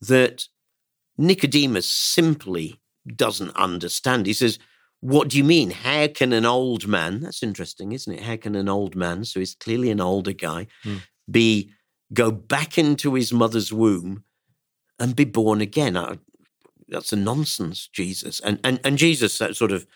that 0.00 0.48
Nicodemus 1.16 1.88
simply 1.88 2.80
doesn't 3.06 3.56
understand. 3.56 4.26
He 4.26 4.32
says, 4.32 4.58
What 5.02 5.28
do 5.28 5.36
you 5.36 5.42
mean? 5.44 5.70
How 5.70 6.06
can 6.06 6.32
an 6.32 6.46
old 6.46 6.86
man, 6.86 7.20
that's 7.20 7.42
interesting, 7.42 7.90
isn't 7.90 8.12
it? 8.12 8.22
How 8.22 8.36
can 8.36 8.54
an 8.54 8.68
old 8.68 8.94
man, 8.94 9.24
so 9.24 9.40
he's 9.40 9.56
clearly 9.56 9.90
an 9.90 10.00
older 10.00 10.32
guy, 10.32 10.68
Hmm. 10.84 10.98
be 11.28 11.72
go 12.14 12.30
back 12.30 12.78
into 12.78 13.14
his 13.14 13.32
mother's 13.32 13.72
womb 13.72 14.22
and 15.00 15.16
be 15.16 15.24
born 15.24 15.60
again? 15.60 15.96
I, 15.96 16.18
that's 16.88 17.12
a 17.12 17.16
nonsense, 17.16 17.88
Jesus. 17.88 18.38
And 18.40 18.60
and 18.62 18.78
and 18.84 18.96
Jesus 18.96 19.38
that 19.38 19.56
sort 19.56 19.72
of 19.72 19.86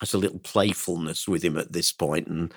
has 0.00 0.14
a 0.14 0.18
little 0.18 0.40
playfulness 0.40 1.28
with 1.28 1.44
him 1.44 1.56
at 1.56 1.72
this 1.72 1.92
point 1.92 2.26
and 2.26 2.54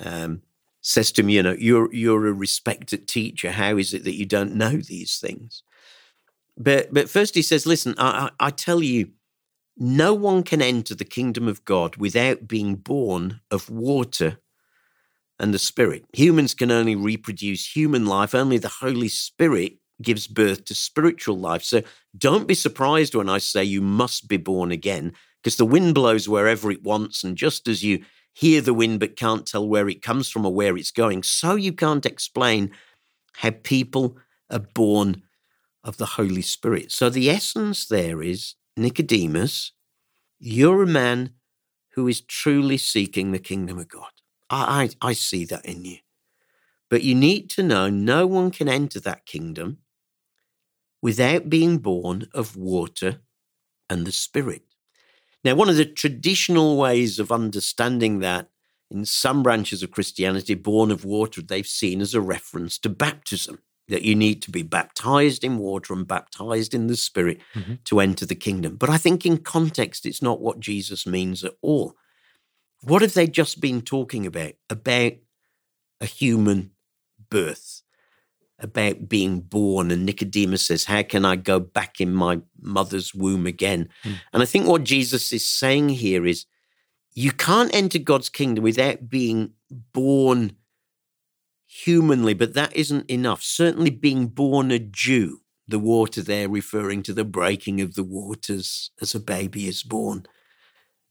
um, 0.00 0.42
says 0.80 1.12
to 1.12 1.22
him, 1.22 1.28
you 1.28 1.42
know, 1.44 1.56
you're 1.58 1.92
you're 1.94 2.26
a 2.26 2.32
respected 2.32 3.06
teacher. 3.06 3.52
How 3.52 3.76
is 3.76 3.94
it 3.94 4.02
that 4.02 4.16
you 4.16 4.26
don't 4.26 4.56
know 4.56 4.76
these 4.78 5.18
things? 5.18 5.62
But 6.56 6.92
but 6.92 7.08
first 7.08 7.36
he 7.36 7.42
says, 7.42 7.66
listen, 7.66 7.94
I, 7.98 8.30
I, 8.40 8.46
I 8.46 8.50
tell 8.50 8.82
you, 8.82 9.10
no 9.76 10.14
one 10.14 10.42
can 10.42 10.62
enter 10.62 10.94
the 10.94 11.04
kingdom 11.04 11.48
of 11.48 11.64
God 11.64 11.96
without 11.96 12.48
being 12.48 12.76
born 12.76 13.40
of 13.50 13.68
water 13.68 14.38
and 15.38 15.52
the 15.52 15.58
Spirit. 15.58 16.04
Humans 16.14 16.54
can 16.54 16.70
only 16.70 16.96
reproduce 16.96 17.76
human 17.76 18.06
life. 18.06 18.34
Only 18.34 18.58
the 18.58 18.68
Holy 18.68 19.08
Spirit 19.08 19.74
gives 20.00 20.26
birth 20.26 20.64
to 20.66 20.74
spiritual 20.74 21.38
life. 21.38 21.62
So 21.62 21.82
don't 22.16 22.48
be 22.48 22.54
surprised 22.54 23.14
when 23.14 23.28
I 23.28 23.38
say 23.38 23.64
you 23.64 23.82
must 23.82 24.28
be 24.28 24.36
born 24.38 24.70
again, 24.70 25.12
because 25.42 25.56
the 25.56 25.66
wind 25.66 25.94
blows 25.94 26.28
wherever 26.28 26.70
it 26.70 26.82
wants. 26.82 27.22
And 27.22 27.36
just 27.36 27.68
as 27.68 27.82
you 27.82 28.02
hear 28.32 28.60
the 28.60 28.74
wind 28.74 29.00
but 29.00 29.16
can't 29.16 29.46
tell 29.46 29.68
where 29.68 29.88
it 29.88 30.02
comes 30.02 30.30
from 30.30 30.46
or 30.46 30.54
where 30.54 30.76
it's 30.76 30.90
going, 30.90 31.22
so 31.22 31.54
you 31.54 31.72
can't 31.72 32.06
explain 32.06 32.70
how 33.34 33.50
people 33.50 34.16
are 34.50 34.58
born 34.58 35.22
of 35.84 35.98
the 35.98 36.06
Holy 36.06 36.42
Spirit. 36.42 36.92
So 36.92 37.10
the 37.10 37.30
essence 37.30 37.86
there 37.86 38.22
is 38.22 38.54
Nicodemus, 38.76 39.72
you're 40.38 40.82
a 40.82 40.86
man 40.86 41.30
who 41.94 42.08
is 42.08 42.20
truly 42.20 42.76
seeking 42.76 43.32
the 43.32 43.38
kingdom 43.38 43.78
of 43.78 43.88
God. 43.88 44.10
I, 44.50 44.90
I, 45.02 45.08
I 45.08 45.12
see 45.14 45.44
that 45.46 45.64
in 45.64 45.84
you. 45.84 45.98
But 46.88 47.02
you 47.02 47.14
need 47.14 47.50
to 47.50 47.62
know 47.62 47.88
no 47.88 48.26
one 48.26 48.50
can 48.50 48.68
enter 48.68 49.00
that 49.00 49.26
kingdom 49.26 49.78
without 51.02 51.48
being 51.48 51.78
born 51.78 52.28
of 52.32 52.56
water 52.56 53.20
and 53.88 54.06
the 54.06 54.12
Spirit. 54.12 54.62
Now, 55.44 55.54
one 55.54 55.68
of 55.68 55.76
the 55.76 55.84
traditional 55.84 56.76
ways 56.76 57.18
of 57.18 57.32
understanding 57.32 58.20
that 58.20 58.48
in 58.90 59.04
some 59.04 59.42
branches 59.42 59.82
of 59.82 59.90
Christianity, 59.90 60.54
born 60.54 60.90
of 60.90 61.04
water, 61.04 61.42
they've 61.42 61.66
seen 61.66 62.00
as 62.00 62.14
a 62.14 62.20
reference 62.20 62.78
to 62.78 62.88
baptism, 62.88 63.58
that 63.88 64.02
you 64.02 64.14
need 64.14 64.42
to 64.42 64.50
be 64.50 64.62
baptized 64.62 65.44
in 65.44 65.58
water 65.58 65.92
and 65.92 66.06
baptized 66.06 66.74
in 66.74 66.86
the 66.88 66.96
Spirit 66.96 67.38
Mhm. 67.54 67.82
to 67.84 68.00
enter 68.00 68.26
the 68.26 68.34
kingdom. 68.34 68.76
But 68.76 68.90
I 68.90 68.98
think 68.98 69.24
in 69.24 69.38
context, 69.38 70.06
it's 70.06 70.22
not 70.22 70.40
what 70.40 70.60
Jesus 70.60 71.06
means 71.06 71.44
at 71.44 71.56
all. 71.62 71.96
What 72.82 73.02
have 73.02 73.14
they 73.14 73.26
just 73.26 73.60
been 73.60 73.80
talking 73.82 74.26
about? 74.26 74.52
About 74.68 75.12
a 76.00 76.06
human 76.06 76.72
birth, 77.30 77.82
about 78.58 79.08
being 79.08 79.40
born. 79.40 79.90
And 79.90 80.04
Nicodemus 80.04 80.66
says, 80.66 80.84
How 80.84 81.02
can 81.02 81.24
I 81.24 81.36
go 81.36 81.60
back 81.60 82.00
in 82.00 82.12
my 82.12 82.40
mother's 82.60 83.14
womb 83.14 83.46
again? 83.46 83.88
Mm. 84.04 84.14
And 84.32 84.42
I 84.42 84.46
think 84.46 84.66
what 84.66 84.84
Jesus 84.84 85.32
is 85.32 85.44
saying 85.48 85.90
here 85.90 86.26
is, 86.26 86.44
you 87.14 87.32
can't 87.32 87.74
enter 87.74 87.98
God's 87.98 88.28
kingdom 88.28 88.62
without 88.62 89.08
being 89.08 89.52
born 89.92 90.56
humanly, 91.66 92.34
but 92.34 92.54
that 92.54 92.74
isn't 92.74 93.10
enough. 93.10 93.42
Certainly, 93.42 93.90
being 93.90 94.28
born 94.28 94.70
a 94.70 94.78
Jew, 94.78 95.40
the 95.68 95.78
water 95.78 96.22
there 96.22 96.48
referring 96.48 97.02
to 97.04 97.12
the 97.12 97.24
breaking 97.24 97.80
of 97.80 97.94
the 97.94 98.04
waters 98.04 98.90
as 99.00 99.14
a 99.14 99.20
baby 99.20 99.66
is 99.66 99.82
born. 99.82 100.26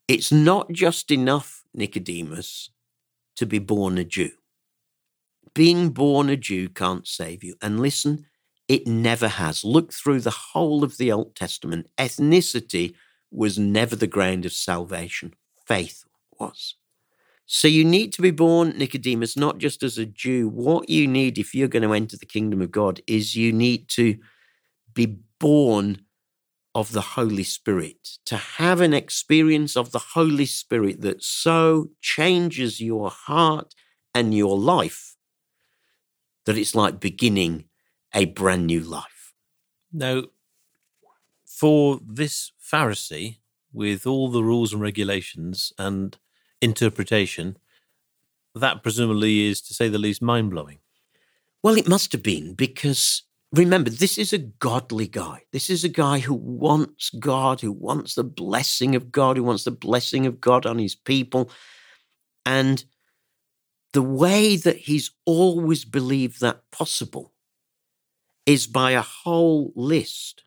It's 0.08 0.32
not 0.32 0.72
just 0.72 1.12
enough, 1.12 1.64
Nicodemus, 1.74 2.70
to 3.36 3.46
be 3.46 3.60
born 3.60 3.98
a 3.98 4.04
Jew. 4.04 4.32
Being 5.54 5.90
born 5.90 6.30
a 6.30 6.38
Jew 6.38 6.70
can't 6.70 7.08
save 7.08 7.44
you. 7.44 7.56
And 7.62 7.80
listen, 7.80 8.26
it 8.68 8.88
never 8.88 9.28
has. 9.28 9.64
Look 9.64 9.94
through 9.94 10.22
the 10.22 10.32
whole 10.32 10.84
of 10.84 10.98
the 10.98 11.12
Old 11.12 11.36
Testament. 11.36 11.88
Ethnicity 11.98 12.94
was 13.32 13.60
never 13.60 13.96
the 13.96 14.08
ground 14.08 14.46
of 14.46 14.54
salvation, 14.54 15.34
faith 15.68 16.04
was. 16.40 16.76
So 17.46 17.68
you 17.68 17.86
need 17.86 18.12
to 18.14 18.22
be 18.22 18.32
born, 18.32 18.70
Nicodemus, 18.78 19.38
not 19.38 19.60
just 19.60 19.84
as 19.84 19.98
a 19.98 20.06
Jew. 20.06 20.50
What 20.50 20.90
you 20.90 21.08
need 21.08 21.38
if 21.38 21.54
you're 21.54 21.68
going 21.68 21.84
to 21.84 21.94
enter 21.94 22.18
the 22.18 22.26
kingdom 22.26 22.62
of 22.62 22.72
God 22.72 23.02
is 23.06 23.36
you 23.36 23.54
need 23.54 23.88
to 23.90 24.18
be 24.94 25.20
born 25.40 26.02
of 26.74 26.92
the 26.92 27.02
Holy 27.02 27.44
Spirit, 27.44 28.18
to 28.26 28.36
have 28.36 28.82
an 28.82 28.94
experience 28.94 29.78
of 29.78 29.92
the 29.92 30.00
Holy 30.14 30.46
Spirit 30.46 31.02
that 31.02 31.24
so 31.24 31.92
changes 32.02 32.82
your 32.82 33.10
heart 33.10 33.74
and 34.14 34.34
your 34.34 34.58
life 34.58 35.16
that 36.46 36.58
it's 36.58 36.76
like 36.76 37.00
beginning 37.00 37.66
a 38.14 38.26
brand 38.26 38.68
new 38.68 38.82
life. 38.82 39.34
Now, 39.94 40.24
for 41.46 42.00
this 42.06 42.52
Pharisee, 42.62 43.38
with 43.72 44.06
all 44.06 44.30
the 44.30 44.44
rules 44.44 44.74
and 44.74 44.82
regulations 44.82 45.72
and 45.78 46.18
interpretation, 46.62 47.58
that 48.54 48.84
presumably 48.84 49.48
is, 49.48 49.62
to 49.62 49.74
say 49.74 49.90
the 49.90 50.00
least, 50.00 50.22
mind 50.22 50.52
blowing. 50.52 50.80
Well, 51.62 51.78
it 51.78 51.88
must 51.88 52.12
have 52.12 52.24
been 52.24 52.54
because 52.54 53.24
remember, 53.52 53.90
this 53.90 54.18
is 54.18 54.34
a 54.34 54.38
godly 54.38 55.08
guy. 55.08 55.44
This 55.52 55.70
is 55.70 55.84
a 55.84 55.90
guy 55.90 56.20
who 56.20 56.34
wants 56.34 57.10
God, 57.10 57.62
who 57.62 57.72
wants 57.72 58.16
the 58.16 58.24
blessing 58.24 58.96
of 58.96 59.12
God, 59.12 59.38
who 59.38 59.44
wants 59.44 59.64
the 59.64 59.72
blessing 59.72 60.26
of 60.26 60.42
God 60.42 60.66
on 60.66 60.78
his 60.78 60.96
people. 60.96 61.50
And 62.46 62.84
the 63.94 64.02
way 64.02 64.58
that 64.58 64.78
he's 64.78 65.12
always 65.26 65.86
believed 65.86 66.42
that 66.42 66.70
possible 66.72 67.34
is 68.46 68.68
by 68.68 68.92
a 68.92 69.02
whole 69.02 69.72
list 69.76 70.44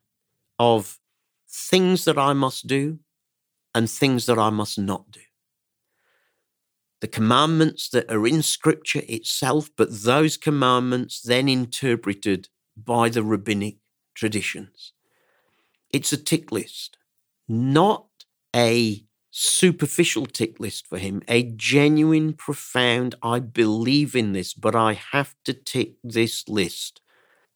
of 0.59 0.99
things 1.49 2.05
that 2.05 2.19
I 2.19 2.33
must 2.33 2.67
do 2.67 2.99
and 3.75 3.91
things 3.91 4.27
that 4.27 4.39
I 4.39 4.51
must 4.51 4.79
not 4.79 5.11
do. 5.11 5.21
The 7.01 7.09
commandments 7.09 7.89
that 7.91 8.11
are 8.11 8.27
in 8.27 8.43
Scripture 8.43 9.03
itself, 9.09 9.71
but 9.77 10.03
those 10.03 10.37
commandments 10.37 11.21
then 11.21 11.49
interpreted 11.49 12.49
by 12.77 13.09
the 13.09 13.23
rabbinic 13.23 13.77
traditions. 14.15 14.93
It's 15.93 16.13
a 16.13 16.17
tick 16.17 16.51
list, 16.51 16.99
not 17.49 18.07
a 18.55 19.05
superficial 19.31 20.27
tick 20.27 20.59
list 20.59 20.87
for 20.87 20.99
him, 20.99 21.23
a 21.29 21.45
genuine, 21.45 22.33
profound, 22.33 23.15
I 23.23 23.39
believe 23.39 24.17
in 24.17 24.33
this, 24.33 24.53
but 24.53 24.75
I 24.75 24.95
have 24.95 25.35
to 25.45 25.53
tick 25.53 25.95
this 26.03 26.49
list 26.49 27.01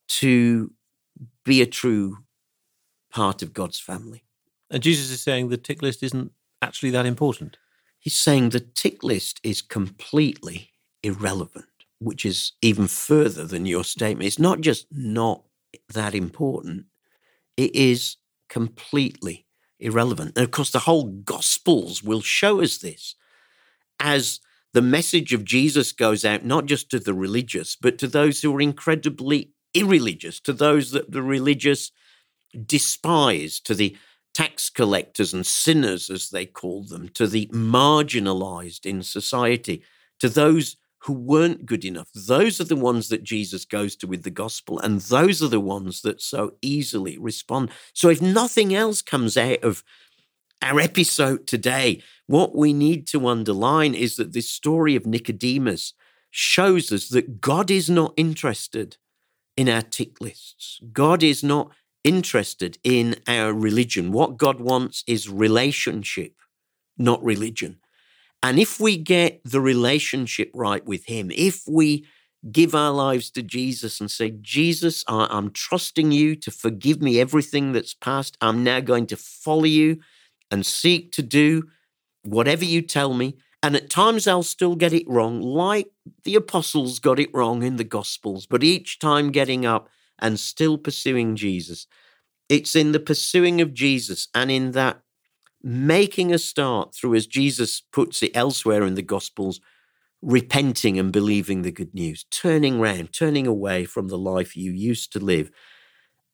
to 0.08 0.72
be 1.44 1.60
a 1.60 1.66
true 1.66 2.18
part 3.10 3.42
of 3.42 3.52
God's 3.52 3.80
family. 3.80 4.24
And 4.70 4.82
Jesus 4.82 5.10
is 5.10 5.22
saying 5.22 5.48
the 5.48 5.56
tick 5.56 5.82
list 5.82 6.02
isn't 6.02 6.32
actually 6.62 6.90
that 6.90 7.06
important. 7.06 7.56
He's 8.02 8.16
saying 8.16 8.50
the 8.50 8.60
tick 8.60 9.02
list 9.02 9.40
is 9.42 9.62
completely 9.62 10.70
irrelevant 11.02 11.66
which 12.02 12.24
is 12.24 12.52
even 12.60 12.88
further 12.88 13.44
than 13.44 13.66
your 13.66 13.84
statement. 13.84 14.26
It's 14.26 14.38
not 14.38 14.60
just 14.60 14.86
not 14.90 15.42
that 15.94 16.14
important, 16.14 16.86
it 17.56 17.74
is 17.74 18.16
completely 18.48 19.46
irrelevant. 19.78 20.32
And 20.36 20.44
of 20.44 20.50
course, 20.50 20.70
the 20.70 20.80
whole 20.80 21.04
Gospels 21.04 22.02
will 22.02 22.20
show 22.20 22.60
us 22.60 22.78
this 22.78 23.14
as 24.00 24.40
the 24.74 24.82
message 24.82 25.32
of 25.32 25.44
Jesus 25.44 25.92
goes 25.92 26.24
out 26.24 26.44
not 26.44 26.66
just 26.66 26.90
to 26.90 26.98
the 26.98 27.14
religious, 27.14 27.76
but 27.76 27.98
to 27.98 28.08
those 28.08 28.42
who 28.42 28.54
are 28.56 28.60
incredibly 28.60 29.52
irreligious, 29.74 30.40
to 30.40 30.52
those 30.52 30.90
that 30.90 31.12
the 31.12 31.22
religious 31.22 31.92
despise, 32.66 33.60
to 33.60 33.74
the 33.74 33.96
tax 34.34 34.70
collectors 34.70 35.34
and 35.34 35.46
sinners, 35.46 36.10
as 36.10 36.30
they 36.30 36.46
call 36.46 36.84
them, 36.84 37.08
to 37.10 37.26
the 37.26 37.46
marginalized 37.52 38.86
in 38.86 39.02
society, 39.02 39.82
to 40.20 40.28
those 40.28 40.76
who 41.04 41.12
weren't 41.12 41.66
good 41.66 41.84
enough. 41.84 42.08
Those 42.14 42.60
are 42.60 42.64
the 42.64 42.76
ones 42.76 43.08
that 43.08 43.24
Jesus 43.24 43.64
goes 43.64 43.96
to 43.96 44.06
with 44.06 44.22
the 44.22 44.30
gospel, 44.30 44.78
and 44.78 45.00
those 45.00 45.42
are 45.42 45.48
the 45.48 45.60
ones 45.60 46.02
that 46.02 46.20
so 46.20 46.54
easily 46.62 47.18
respond. 47.18 47.70
So, 47.92 48.08
if 48.08 48.22
nothing 48.22 48.74
else 48.74 49.02
comes 49.02 49.36
out 49.36 49.62
of 49.64 49.82
our 50.62 50.78
episode 50.78 51.46
today, 51.46 52.02
what 52.26 52.54
we 52.54 52.72
need 52.72 53.06
to 53.08 53.26
underline 53.26 53.94
is 53.94 54.16
that 54.16 54.32
this 54.32 54.48
story 54.48 54.94
of 54.94 55.04
Nicodemus 55.04 55.92
shows 56.30 56.92
us 56.92 57.08
that 57.08 57.40
God 57.40 57.70
is 57.70 57.90
not 57.90 58.14
interested 58.16 58.96
in 59.56 59.68
our 59.68 59.82
tick 59.82 60.20
lists. 60.20 60.80
God 60.92 61.22
is 61.22 61.42
not 61.42 61.72
interested 62.04 62.78
in 62.82 63.16
our 63.26 63.52
religion. 63.52 64.12
What 64.12 64.36
God 64.36 64.60
wants 64.60 65.04
is 65.06 65.28
relationship, 65.28 66.34
not 66.98 67.22
religion. 67.22 67.78
And 68.42 68.58
if 68.58 68.80
we 68.80 68.96
get 68.96 69.40
the 69.44 69.60
relationship 69.60 70.50
right 70.54 70.84
with 70.84 71.06
Him, 71.06 71.30
if 71.30 71.62
we 71.68 72.04
give 72.50 72.74
our 72.74 72.90
lives 72.90 73.30
to 73.30 73.42
Jesus 73.42 74.00
and 74.00 74.10
say, 74.10 74.30
Jesus, 74.40 75.04
I'm 75.06 75.52
trusting 75.52 76.10
you 76.10 76.34
to 76.36 76.50
forgive 76.50 77.00
me 77.00 77.20
everything 77.20 77.72
that's 77.72 77.94
past. 77.94 78.36
I'm 78.40 78.64
now 78.64 78.80
going 78.80 79.06
to 79.06 79.16
follow 79.16 79.64
you 79.64 80.00
and 80.50 80.66
seek 80.66 81.12
to 81.12 81.22
do 81.22 81.68
whatever 82.24 82.64
you 82.64 82.82
tell 82.82 83.14
me. 83.14 83.36
And 83.62 83.76
at 83.76 83.90
times 83.90 84.26
I'll 84.26 84.42
still 84.42 84.74
get 84.74 84.92
it 84.92 85.08
wrong, 85.08 85.40
like 85.40 85.92
the 86.24 86.34
apostles 86.34 86.98
got 86.98 87.20
it 87.20 87.32
wrong 87.32 87.62
in 87.62 87.76
the 87.76 87.84
Gospels, 87.84 88.44
but 88.44 88.64
each 88.64 88.98
time 88.98 89.30
getting 89.30 89.64
up 89.64 89.88
and 90.22 90.40
still 90.40 90.78
pursuing 90.78 91.36
Jesus. 91.36 91.86
It's 92.48 92.74
in 92.74 92.92
the 92.92 93.00
pursuing 93.00 93.60
of 93.60 93.74
Jesus 93.74 94.28
and 94.34 94.50
in 94.50 94.70
that 94.72 95.02
making 95.62 96.32
a 96.32 96.38
start 96.38 96.94
through, 96.94 97.14
as 97.14 97.26
Jesus 97.26 97.82
puts 97.92 98.22
it 98.22 98.32
elsewhere 98.34 98.84
in 98.84 98.94
the 98.94 99.02
Gospels, 99.02 99.60
repenting 100.22 100.98
and 100.98 101.12
believing 101.12 101.62
the 101.62 101.72
good 101.72 101.94
news, 101.94 102.24
turning 102.30 102.80
round, 102.80 103.12
turning 103.12 103.46
away 103.46 103.84
from 103.84 104.08
the 104.08 104.18
life 104.18 104.56
you 104.56 104.70
used 104.70 105.12
to 105.12 105.18
live, 105.18 105.50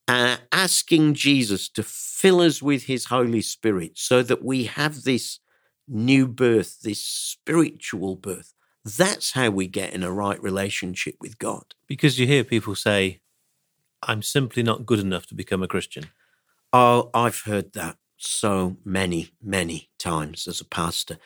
uh, 0.06 0.36
asking 0.52 1.14
Jesus 1.14 1.68
to 1.70 1.82
fill 1.82 2.40
us 2.40 2.62
with 2.62 2.84
his 2.84 3.06
Holy 3.06 3.42
Spirit 3.42 3.92
so 3.94 4.22
that 4.22 4.44
we 4.44 4.64
have 4.64 5.04
this 5.04 5.40
new 5.86 6.26
birth, 6.26 6.80
this 6.82 7.00
spiritual 7.00 8.16
birth. 8.16 8.54
That's 8.84 9.32
how 9.32 9.50
we 9.50 9.66
get 9.66 9.92
in 9.92 10.02
a 10.02 10.12
right 10.12 10.42
relationship 10.42 11.16
with 11.20 11.38
God. 11.38 11.74
Because 11.86 12.18
you 12.18 12.26
hear 12.26 12.44
people 12.44 12.74
say, 12.74 13.20
I'm 14.02 14.22
simply 14.22 14.62
not 14.62 14.86
good 14.86 15.00
enough 15.00 15.26
to 15.26 15.34
become 15.34 15.62
a 15.62 15.68
Christian. 15.68 16.04
Oh, 16.72 17.10
I've 17.14 17.42
heard 17.42 17.72
that 17.72 17.96
so 18.16 18.76
many, 18.84 19.30
many 19.42 19.90
times 19.98 20.46
as 20.46 20.60
a 20.60 20.64
pastor. 20.64 21.18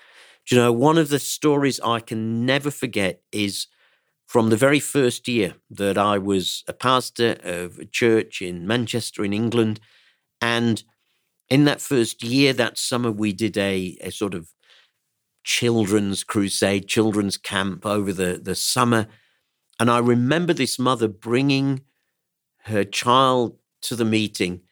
Do 0.46 0.54
you 0.54 0.62
know, 0.62 0.72
one 0.72 0.98
of 0.98 1.08
the 1.08 1.18
stories 1.18 1.80
I 1.80 2.00
can 2.00 2.44
never 2.44 2.70
forget 2.70 3.22
is 3.32 3.66
from 4.26 4.50
the 4.50 4.56
very 4.56 4.80
first 4.80 5.28
year 5.28 5.54
that 5.70 5.98
I 5.98 6.18
was 6.18 6.64
a 6.66 6.72
pastor 6.72 7.36
of 7.42 7.78
a 7.78 7.84
church 7.84 8.40
in 8.40 8.66
Manchester, 8.66 9.24
in 9.24 9.32
England. 9.32 9.78
And 10.40 10.82
in 11.50 11.64
that 11.64 11.80
first 11.80 12.22
year, 12.22 12.52
that 12.54 12.78
summer, 12.78 13.10
we 13.10 13.32
did 13.32 13.58
a, 13.58 13.96
a 14.00 14.10
sort 14.10 14.34
of 14.34 14.48
children's 15.44 16.24
crusade, 16.24 16.88
children's 16.88 17.36
camp 17.36 17.84
over 17.84 18.12
the, 18.12 18.40
the 18.42 18.54
summer. 18.54 19.06
And 19.78 19.90
I 19.90 19.98
remember 19.98 20.54
this 20.54 20.78
mother 20.78 21.08
bringing 21.08 21.82
her 22.64 22.84
child 22.84 23.56
to 23.82 23.96
the 23.96 24.04
meeting 24.04 24.62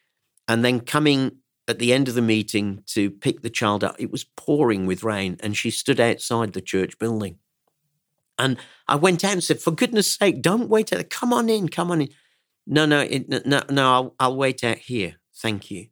and 0.47 0.63
then 0.65 0.79
coming 0.79 1.37
at 1.67 1.79
the 1.79 1.93
end 1.93 2.07
of 2.07 2.15
the 2.15 2.21
meeting 2.21 2.83
to 2.87 3.09
pick 3.09 3.41
the 3.41 3.49
child 3.49 3.83
up. 3.83 3.95
It 3.97 4.11
was 4.11 4.23
pouring 4.23 4.85
with 4.85 5.03
rain, 5.03 5.37
and 5.41 5.55
she 5.55 5.71
stood 5.71 5.99
outside 5.99 6.53
the 6.53 6.61
church 6.61 6.99
building. 6.99 7.37
And 8.37 8.57
I 8.87 8.95
went 8.95 9.23
out 9.23 9.33
and 9.33 9.43
said, 9.43 9.61
"For 9.61 9.71
goodness' 9.71 10.11
sake, 10.11 10.41
don't 10.41 10.69
wait 10.69 10.91
out. 10.91 11.09
Come 11.09 11.31
on 11.31 11.49
in, 11.49 11.69
come 11.69 11.91
on 11.91 12.01
in." 12.01 12.09
No, 12.67 12.85
no, 12.85 13.01
it, 13.01 13.29
no, 13.45 13.61
no. 13.69 13.93
I'll, 13.93 14.15
I'll 14.19 14.35
wait 14.35 14.63
out 14.63 14.79
here. 14.79 15.15
Thank 15.35 15.71
you. 15.71 15.87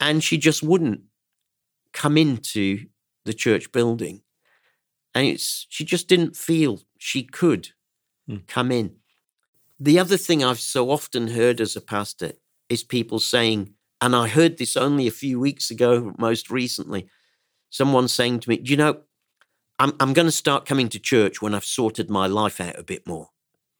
And 0.00 0.24
she 0.24 0.38
just 0.38 0.62
wouldn't 0.62 1.02
come 1.92 2.16
into 2.16 2.86
the 3.24 3.34
church 3.34 3.70
building, 3.72 4.22
and 5.14 5.26
it's 5.26 5.66
she 5.68 5.84
just 5.84 6.08
didn't 6.08 6.36
feel 6.36 6.80
she 6.98 7.22
could 7.22 7.70
hmm. 8.26 8.38
come 8.46 8.72
in. 8.72 8.96
The 9.84 9.98
other 9.98 10.16
thing 10.16 10.44
I've 10.44 10.60
so 10.60 10.92
often 10.92 11.26
heard 11.26 11.60
as 11.60 11.74
a 11.74 11.80
pastor 11.80 12.34
is 12.68 12.84
people 12.84 13.18
saying, 13.18 13.74
and 14.00 14.14
I 14.14 14.28
heard 14.28 14.56
this 14.56 14.76
only 14.76 15.08
a 15.08 15.10
few 15.10 15.40
weeks 15.40 15.72
ago, 15.72 16.14
most 16.18 16.52
recently. 16.52 17.08
Someone 17.68 18.06
saying 18.06 18.40
to 18.40 18.48
me, 18.48 18.58
Do 18.58 18.70
you 18.70 18.76
know, 18.76 19.00
I'm, 19.80 19.92
I'm 19.98 20.12
going 20.12 20.28
to 20.28 20.30
start 20.30 20.66
coming 20.66 20.88
to 20.90 21.00
church 21.00 21.42
when 21.42 21.52
I've 21.52 21.64
sorted 21.64 22.08
my 22.08 22.28
life 22.28 22.60
out 22.60 22.78
a 22.78 22.84
bit 22.84 23.08
more. 23.08 23.30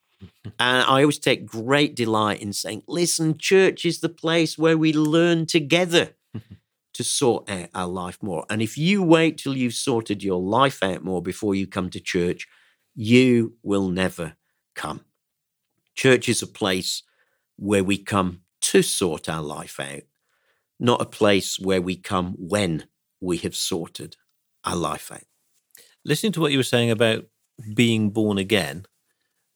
and 0.45 0.53
I 0.59 1.03
always 1.03 1.21
take 1.21 1.47
great 1.47 1.95
delight 1.95 2.43
in 2.43 2.53
saying, 2.53 2.83
Listen, 2.89 3.39
church 3.39 3.85
is 3.85 4.01
the 4.01 4.09
place 4.09 4.59
where 4.59 4.77
we 4.77 4.93
learn 4.93 5.47
together 5.47 6.17
to 6.95 7.05
sort 7.05 7.49
out 7.49 7.69
our 7.77 7.87
life 7.87 8.21
more. 8.21 8.45
And 8.51 8.61
if 8.61 8.77
you 8.77 9.05
wait 9.05 9.39
till 9.39 9.57
you've 9.57 9.75
sorted 9.75 10.25
your 10.25 10.41
life 10.41 10.83
out 10.83 11.05
more 11.05 11.23
before 11.23 11.55
you 11.55 11.69
come 11.69 11.91
to 11.91 12.01
church, 12.01 12.49
you 12.93 13.55
will 13.63 13.89
never 13.89 14.35
come. 14.75 15.05
Church 15.95 16.29
is 16.29 16.43
a 16.43 16.47
place 16.47 17.03
where 17.57 17.85
we 17.85 17.99
come 17.99 18.41
to 18.63 18.83
sort 18.83 19.29
our 19.29 19.43
life 19.43 19.79
out 19.79 20.03
not 20.83 21.01
a 21.01 21.07
place 21.07 21.61
where 21.61 21.81
we 21.81 21.95
come 21.95 22.35
when 22.37 22.89
we 23.21 23.37
have 23.39 23.55
sorted 23.55 24.17
our 24.65 24.75
life 24.75 25.13
out. 25.13 25.23
Listening 26.05 26.33
to 26.33 26.41
what 26.41 26.51
you 26.51 26.59
were 26.59 26.65
saying 26.65 26.91
about 26.91 27.27
being 27.75 28.11
born 28.11 28.37
again 28.37 28.87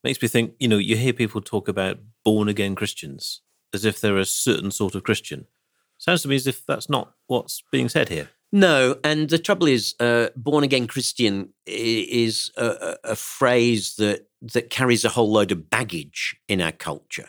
makes 0.05 0.23
me 0.23 0.29
think, 0.29 0.55
you 0.61 0.69
know, 0.69 0.79
you 0.79 0.97
hear 0.97 1.13
people 1.13 1.41
talk 1.41 1.67
about 1.67 1.99
born 2.25 2.49
again 2.49 2.77
Christians 2.77 3.41
as 3.75 3.85
if 3.85 4.01
they're 4.01 4.17
a 4.17 4.25
certain 4.25 4.71
sort 4.71 4.95
of 4.95 5.03
Christian. 5.03 5.47
Sounds 5.99 6.23
to 6.23 6.29
me 6.29 6.37
as 6.37 6.47
if 6.47 6.65
that's 6.65 6.89
not 6.89 7.15
what's 7.27 7.61
being 7.73 7.89
said 7.89 8.09
here. 8.09 8.31
No, 8.53 8.97
and 9.03 9.29
the 9.29 9.39
trouble 9.39 9.67
is, 9.67 9.95
uh, 10.01 10.29
born 10.37 10.65
again 10.65 10.87
Christian 10.87 11.53
is 11.67 12.51
a, 12.57 12.97
a, 13.03 13.17
phrase 13.17 13.97
that 13.97 14.29
that 14.41 14.71
carries 14.71 15.05
a 15.05 15.09
whole 15.09 15.31
load 15.31 15.51
of 15.51 15.69
baggage 15.69 16.37
in 16.49 16.61
our 16.61 16.73
culture 16.73 17.29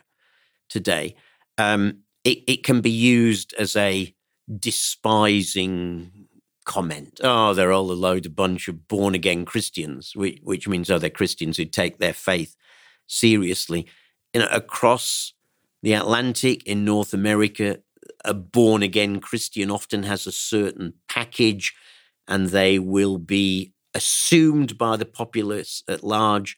today. 0.69 1.15
Um, 1.57 1.99
it, 2.23 2.43
it 2.47 2.63
can 2.63 2.81
be 2.81 2.91
used 2.91 3.53
as 3.57 3.75
a 3.75 4.13
despising 4.59 6.27
comment. 6.65 7.19
Oh, 7.23 7.53
they're 7.53 7.71
all 7.71 7.91
a 7.91 7.93
load 7.93 8.25
of 8.25 8.35
bunch 8.35 8.67
of 8.67 8.87
born 8.87 9.15
again 9.15 9.45
Christians, 9.45 10.15
which, 10.15 10.39
which 10.43 10.67
means 10.67 10.91
oh, 10.91 10.99
they're 10.99 11.09
Christians 11.09 11.57
who 11.57 11.65
take 11.65 11.97
their 11.97 12.13
faith 12.13 12.55
seriously. 13.07 13.87
You 14.33 14.41
know, 14.41 14.49
across 14.51 15.33
the 15.81 15.93
Atlantic 15.93 16.63
in 16.67 16.85
North 16.85 17.13
America, 17.13 17.79
a 18.23 18.33
born 18.33 18.83
again 18.83 19.19
Christian 19.19 19.71
often 19.71 20.03
has 20.03 20.27
a 20.27 20.31
certain 20.31 20.93
package, 21.09 21.73
and 22.27 22.47
they 22.47 22.79
will 22.79 23.17
be 23.17 23.73
assumed 23.93 24.77
by 24.77 24.97
the 24.97 25.05
populace 25.05 25.83
at 25.87 26.03
large 26.03 26.57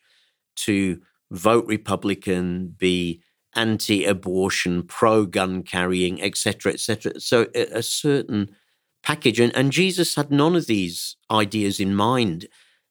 to 0.55 1.01
vote 1.31 1.65
Republican, 1.67 2.75
be 2.77 3.21
anti-abortion, 3.55 4.83
pro-gun 4.83 5.63
carrying, 5.63 6.21
etc., 6.21 6.73
etc. 6.73 7.19
So 7.19 7.47
a, 7.55 7.77
a 7.77 7.83
certain 7.83 8.55
package, 9.03 9.39
and, 9.39 9.55
and 9.55 9.71
Jesus 9.71 10.15
had 10.15 10.31
none 10.31 10.55
of 10.55 10.67
these 10.67 11.15
ideas 11.31 11.79
in 11.79 11.95
mind. 11.95 12.47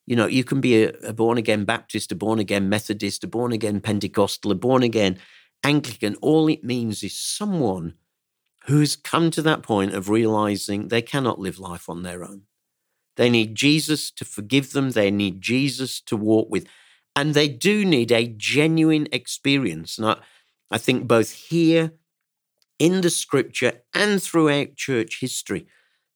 You 0.07 0.15
know, 0.15 0.25
you 0.25 0.43
can 0.43 0.59
be 0.59 0.83
a, 0.83 0.89
a 1.03 1.13
born 1.13 1.37
again 1.37 1.65
Baptist, 1.65 2.11
a 2.11 2.15
born 2.15 2.39
again 2.39 2.67
Methodist, 2.67 3.23
a 3.23 3.27
born 3.27 3.51
again 3.51 3.79
Pentecostal, 3.79 4.51
a 4.51 4.55
born 4.55 4.83
again 4.83 5.17
Anglican. 5.63 6.15
All 6.21 6.47
it 6.47 6.63
means 6.63 7.03
is 7.03 7.17
someone 7.17 7.93
who's 8.65 8.95
come 8.95 9.31
to 9.31 9.41
that 9.41 9.63
point 9.63 9.93
of 9.93 10.09
realizing 10.09 10.87
they 10.87 11.01
cannot 11.01 11.39
live 11.39 11.59
life 11.59 11.89
on 11.89 12.03
their 12.03 12.23
own. 12.23 12.43
They 13.15 13.29
need 13.29 13.55
Jesus 13.55 14.11
to 14.11 14.25
forgive 14.25 14.71
them. 14.71 14.91
They 14.91 15.11
need 15.11 15.41
Jesus 15.41 15.99
to 16.01 16.15
walk 16.15 16.49
with. 16.49 16.67
And 17.15 17.33
they 17.33 17.49
do 17.49 17.83
need 17.83 18.11
a 18.11 18.27
genuine 18.27 19.07
experience. 19.11 19.97
And 19.97 20.07
I, 20.07 20.17
I 20.71 20.77
think 20.77 21.07
both 21.07 21.31
here 21.31 21.93
in 22.77 23.01
the 23.01 23.09
scripture 23.09 23.81
and 23.93 24.21
throughout 24.21 24.75
church 24.75 25.19
history, 25.19 25.67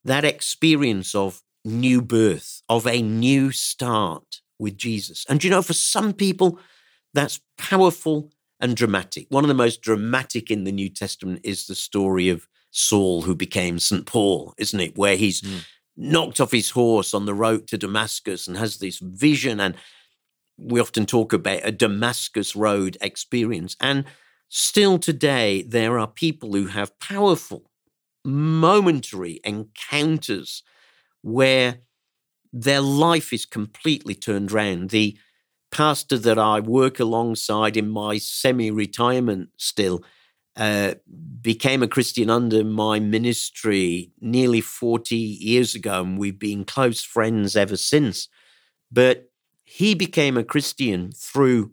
that 0.06 0.23
experience 0.23 1.13
of 1.13 1.41
new 1.65 2.01
birth, 2.01 2.62
of 2.69 2.88
a 2.88 3.01
new 3.01 3.51
start, 3.51 4.41
with 4.60 4.77
Jesus. 4.77 5.25
And 5.29 5.43
you 5.43 5.49
know, 5.49 5.62
for 5.62 5.73
some 5.73 6.13
people, 6.13 6.60
that's 7.13 7.41
powerful 7.58 8.32
and 8.59 8.75
dramatic. 8.75 9.27
One 9.29 9.43
of 9.43 9.47
the 9.49 9.53
most 9.53 9.81
dramatic 9.81 10.49
in 10.49 10.63
the 10.63 10.71
New 10.71 10.89
Testament 10.89 11.41
is 11.43 11.67
the 11.67 11.75
story 11.75 12.29
of 12.29 12.47
Saul, 12.71 13.21
who 13.21 13.35
became 13.35 13.79
St. 13.79 14.05
Paul, 14.05 14.53
isn't 14.57 14.79
it? 14.79 14.97
Where 14.97 15.15
he's 15.15 15.41
mm. 15.41 15.61
knocked 15.95 16.39
off 16.39 16.51
his 16.51 16.71
horse 16.71 17.13
on 17.13 17.25
the 17.25 17.33
road 17.33 17.67
to 17.67 17.77
Damascus 17.77 18.47
and 18.47 18.57
has 18.57 18.77
this 18.77 18.99
vision. 18.99 19.59
And 19.59 19.75
we 20.57 20.79
often 20.79 21.05
talk 21.05 21.33
about 21.33 21.61
a 21.63 21.71
Damascus 21.71 22.55
Road 22.55 22.97
experience. 23.01 23.75
And 23.79 24.05
still 24.49 24.97
today, 24.97 25.63
there 25.63 25.99
are 25.99 26.07
people 26.07 26.53
who 26.53 26.67
have 26.67 26.99
powerful, 26.99 27.69
momentary 28.25 29.39
encounters 29.43 30.63
where 31.21 31.79
their 32.51 32.81
life 32.81 33.33
is 33.33 33.45
completely 33.45 34.15
turned 34.15 34.51
around. 34.51 34.91
The 34.91 35.17
pastor 35.73 36.19
that 36.19 36.38
I 36.38 36.59
work 36.59 36.99
alongside 36.99 37.75
in 37.75 37.89
my 37.89 38.19
semi 38.19 38.69
retirement 38.69 39.49
still 39.57 40.03
uh, 40.55 40.93
became 41.41 41.81
a 41.81 41.88
Christian 41.88 42.29
under 42.29 42.63
my 42.63 42.99
ministry 42.99 44.12
nearly 44.21 44.62
40 44.62 45.15
years 45.15 45.73
ago, 45.73 46.01
and 46.01 46.19
we've 46.19 46.38
been 46.38 46.63
close 46.63 47.03
friends 47.03 47.55
ever 47.55 47.75
since. 47.75 48.27
But 48.91 49.31
he 49.63 49.95
became 49.95 50.38
a 50.38 50.43
Christian 50.43 51.12
through, 51.12 51.71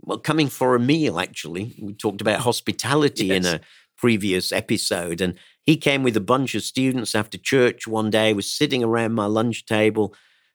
well, 0.00 0.18
coming 0.18 0.48
for 0.48 0.76
a 0.76 0.80
meal, 0.80 1.18
actually. 1.18 1.74
We 1.82 1.94
talked 1.94 2.20
about 2.20 2.40
hospitality 2.40 3.26
yes. 3.26 3.44
in 3.44 3.54
a 3.56 3.60
previous 3.96 4.52
episode. 4.52 5.20
And 5.20 5.34
he 5.64 5.76
came 5.76 6.04
with 6.04 6.16
a 6.16 6.20
bunch 6.20 6.54
of 6.54 6.62
students 6.62 7.16
after 7.16 7.36
church 7.36 7.88
one 7.88 8.10
day, 8.10 8.32
was 8.32 8.50
sitting 8.50 8.84
around 8.84 9.14
my 9.14 9.26
lunch 9.26 9.66
table. 9.66 10.14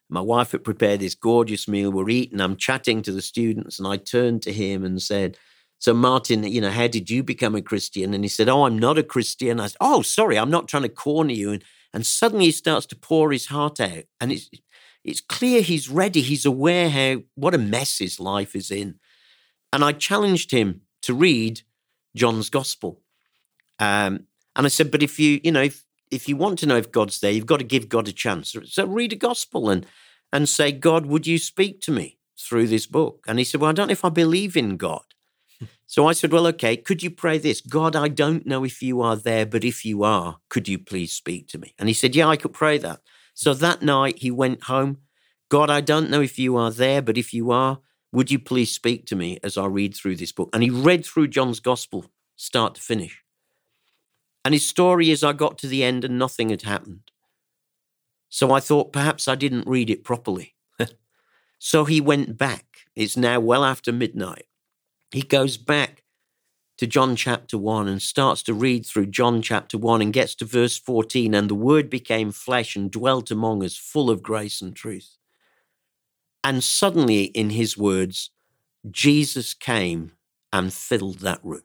My 0.10 0.22
wife 0.22 0.52
had 0.52 0.63
prepared 0.63 1.00
this 1.00 1.15
gorgeous 1.15 1.68
meal. 1.68 1.91
We're 1.91 2.10
eating. 2.10 2.39
I'm 2.39 2.56
chatting 2.56 3.02
to 3.04 3.12
the 3.12 3.22
students, 3.22 3.80
and 3.80 3.88
I 3.88 3.98
turned 3.98 4.44
to 4.44 4.54
him 4.54 4.84
and 4.84 5.02
said, 5.02 5.38
so, 5.80 5.94
Martin, 5.94 6.44
you 6.44 6.62
know, 6.62 6.72
how 6.72 6.88
did 6.88 7.12
you 7.12 7.22
become 7.22 7.54
a 7.56 7.62
Christian? 7.62 8.13
And 8.13 8.24
he 8.24 8.28
said, 8.28 8.50
Oh, 8.50 8.65
I'm 8.65 8.80
not 8.80 8.98
a 8.98 9.04
Christian. 9.04 9.60
I 9.60 9.68
said, 9.68 9.78
Oh, 9.80 10.02
sorry, 10.02 10.36
I'm 10.36 10.50
not 10.50 10.68
trying 10.68 10.82
to 10.82 10.89
corner 10.89 11.34
you. 11.34 11.52
And, 11.52 11.63
and 11.94 12.04
suddenly 12.06 12.46
he 12.46 12.52
starts 12.52 12.88
to 12.88 12.96
pour 12.96 13.32
his 13.32 13.46
heart 13.46 13.80
out. 13.80 14.06
And 14.20 14.32
it's, 14.32 14.50
it's 15.04 15.22
clear 15.22 15.62
he's 15.62 15.88
ready. 15.88 16.22
He's 16.22 16.44
aware 16.44 16.89
how 16.89 17.22
what 17.36 17.54
a 17.54 17.60
mess 17.60 18.00
his 18.00 18.20
life 18.20 18.56
is 18.56 18.72
in. 18.72 18.96
And 19.72 19.84
I 19.84 19.91
challenged 19.91 20.50
him 20.50 20.82
to 21.04 21.13
read 21.13 21.62
John's 22.15 22.50
Gospel. 22.50 23.02
Um, 23.78 24.26
and 24.56 24.65
I 24.65 24.70
said, 24.70 24.89
but 24.89 25.04
if 25.04 25.20
you, 25.20 25.39
you 25.44 25.52
know, 25.52 25.62
if, 25.62 25.85
if 26.15 26.28
you 26.28 26.36
want 26.38 26.60
to 26.60 26.65
know 26.65 26.78
if 26.78 26.91
God's 26.91 27.19
there, 27.19 27.32
you've 27.32 27.45
got 27.45 27.58
to 27.58 27.65
give 27.65 27.89
God 27.89 28.08
a 28.08 28.12
chance. 28.12 28.56
So 28.65 28.86
read 28.86 29.13
a 29.13 29.17
gospel 29.17 29.69
and 29.69 29.86
and 30.32 30.49
say, 30.49 30.71
God, 30.71 31.06
would 31.06 31.28
you 31.28 31.38
speak 31.38 31.82
to 31.82 31.91
me 31.91 32.17
through 32.38 32.67
this 32.67 32.86
book? 32.86 33.23
And 33.28 33.39
he 33.39 33.45
said, 33.45 33.62
Well, 33.62 33.69
I 33.69 33.73
don't 33.73 33.88
know 33.88 33.93
if 33.93 34.06
I 34.06 34.10
believe 34.10 34.58
in 34.58 34.78
God. 34.78 35.04
So 35.88 36.08
I 36.08 36.13
said, 36.13 36.32
Well, 36.32 36.47
okay, 36.47 36.75
could 36.78 37.04
you 37.04 37.12
pray 37.12 37.38
this? 37.38 37.62
God, 37.62 37.95
I 37.95 38.08
don't 38.08 38.47
know 38.47 38.63
if 38.65 38.82
you 38.82 39.01
are 39.01 39.15
there, 39.15 39.45
but 39.45 39.63
if 39.63 39.86
you 39.86 40.04
are, 40.04 40.39
could 40.49 40.67
you 40.67 40.80
please 40.80 41.13
speak 41.13 41.47
to 41.49 41.60
me? 41.60 41.75
And 41.78 41.88
he 41.88 41.93
said, 41.93 42.15
Yeah, 42.15 42.28
I 42.28 42.38
could 42.38 42.54
pray 42.54 42.80
that. 42.80 43.01
So 43.36 43.54
that 43.54 43.84
night 43.84 44.17
he 44.19 44.32
went 44.32 44.63
home. 44.63 44.97
God, 45.49 45.69
I 45.69 45.82
don't 45.82 46.10
know 46.10 46.21
if 46.21 46.39
you 46.39 46.58
are 46.58 46.71
there, 46.71 47.04
but 47.04 47.19
if 47.19 47.34
you 47.34 47.51
are, 47.51 47.80
would 48.12 48.32
you 48.32 48.39
please 48.39 48.71
speak 48.71 49.06
to 49.08 49.15
me 49.15 49.39
as 49.43 49.58
I 49.58 49.67
read 49.67 49.95
through 49.95 50.15
this 50.15 50.32
book? 50.32 50.49
And 50.54 50.63
he 50.63 50.71
read 50.71 51.06
through 51.06 51.28
John's 51.28 51.60
gospel, 51.60 52.06
start 52.36 52.75
to 52.75 52.82
finish. 52.82 53.21
And 54.46 54.54
his 54.54 54.66
story 54.66 55.12
is 55.12 55.24
I 55.24 55.34
got 55.34 55.58
to 55.58 55.68
the 55.68 55.84
end 55.84 56.06
and 56.06 56.18
nothing 56.18 56.50
had 56.50 56.62
happened. 56.62 57.12
So 58.30 58.54
I 58.54 58.62
thought 58.62 58.94
perhaps 58.94 59.28
I 59.28 59.36
didn't 59.36 59.68
read 59.68 59.90
it 59.90 60.06
properly. 60.06 60.56
so 61.60 61.84
he 61.84 62.00
went 62.00 62.38
back. 62.38 62.66
It's 62.96 63.18
now 63.18 63.42
well 63.42 63.66
after 63.66 63.92
midnight 63.92 64.46
he 65.16 65.22
goes 65.22 65.56
back 65.56 66.04
to 66.78 66.86
John 66.86 67.16
chapter 67.16 67.58
1 67.58 67.88
and 67.88 68.02
starts 68.02 68.44
to 68.44 68.54
read 68.54 68.86
through 68.86 69.06
John 69.08 69.42
chapter 69.42 69.78
1 69.78 70.02
and 70.02 70.12
gets 70.12 70.36
to 70.36 70.46
verse 70.46 70.78
14 70.78 71.34
and 71.34 71.50
the 71.50 71.56
word 71.56 71.90
became 71.90 72.34
flesh 72.34 72.76
and 72.76 72.92
dwelt 72.92 73.32
among 73.32 73.64
us, 73.64 73.78
full 73.78 74.10
of 74.10 74.22
grace 74.22 74.62
and 74.62 74.76
truth. 74.76 75.18
And 76.44 76.62
suddenly, 76.64 77.26
in 77.26 77.52
his 77.52 77.78
words, 77.78 78.32
Jesus 78.92 79.54
came 79.54 80.12
and 80.52 80.74
filled 80.74 81.20
that 81.20 81.40
room. 81.44 81.64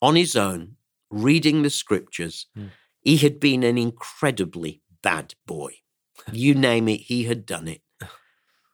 On 0.00 0.14
his 0.14 0.36
own, 0.36 0.76
reading 1.10 1.62
the 1.62 1.70
scriptures, 1.70 2.46
mm. 2.56 2.70
he 3.00 3.16
had 3.18 3.40
been 3.40 3.62
an 3.62 3.78
incredibly 3.78 4.82
bad 5.02 5.34
boy. 5.46 5.74
You 6.32 6.54
name 6.54 6.86
it, 6.88 7.00
he 7.00 7.24
had 7.24 7.46
done 7.46 7.66
it. 7.66 7.80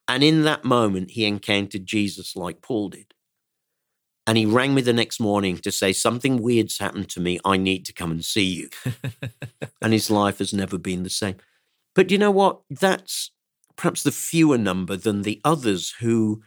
And 0.09 0.23
in 0.23 0.43
that 0.43 0.65
moment, 0.65 1.13
he 1.13 1.25
encountered 1.25 1.87
Jesus 1.87 2.37
like 2.37 2.61
Paul 2.61 2.91
did. 2.91 3.15
And 4.27 4.37
he 4.37 4.47
rang 4.47 4.75
me 4.75 4.83
the 4.83 4.93
next 4.93 5.21
morning 5.21 5.59
to 5.59 5.71
say, 5.71 5.93
Something 5.93 6.43
weird's 6.43 6.79
happened 6.79 7.09
to 7.11 7.21
me. 7.21 7.39
I 7.45 7.57
need 7.57 7.87
to 7.87 7.93
come 7.93 8.11
and 8.11 8.25
see 8.25 8.45
you. 8.45 8.69
and 9.83 9.93
his 9.93 10.11
life 10.11 10.39
has 10.39 10.53
never 10.53 10.79
been 10.79 11.05
the 11.05 11.11
same. 11.11 11.37
But 11.95 12.11
you 12.11 12.19
know 12.19 12.33
what? 12.33 12.61
That's 12.69 13.31
perhaps 13.77 14.03
the 14.03 14.13
fewer 14.13 14.59
number 14.59 14.97
than 14.97 15.23
the 15.23 15.41
others 15.45 15.95
who 16.01 16.43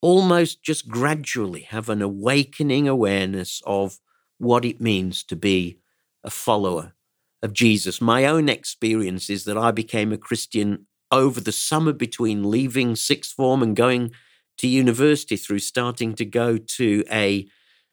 almost 0.00 0.62
just 0.62 0.88
gradually 0.88 1.62
have 1.62 1.88
an 1.88 2.02
awakening 2.02 2.88
awareness 2.88 3.62
of 3.66 3.98
what 4.38 4.64
it 4.64 4.80
means 4.80 5.22
to 5.24 5.36
be 5.36 5.78
a 6.22 6.30
follower 6.30 6.94
of 7.42 7.52
Jesus. 7.52 8.00
My 8.00 8.24
own 8.24 8.48
experience 8.48 9.28
is 9.28 9.44
that 9.44 9.58
I 9.58 9.70
became 9.70 10.12
a 10.12 10.18
Christian 10.18 10.86
over 11.10 11.40
the 11.40 11.52
summer 11.52 11.92
between 11.92 12.50
leaving 12.50 12.96
sixth 12.96 13.32
form 13.32 13.62
and 13.62 13.76
going 13.76 14.12
to 14.58 14.66
university 14.66 15.36
through 15.36 15.58
starting 15.58 16.14
to 16.14 16.24
go 16.24 16.56
to 16.56 17.04
a 17.10 17.46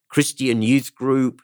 Christian 0.10 0.62
youth 0.62 0.96
group, 0.96 1.42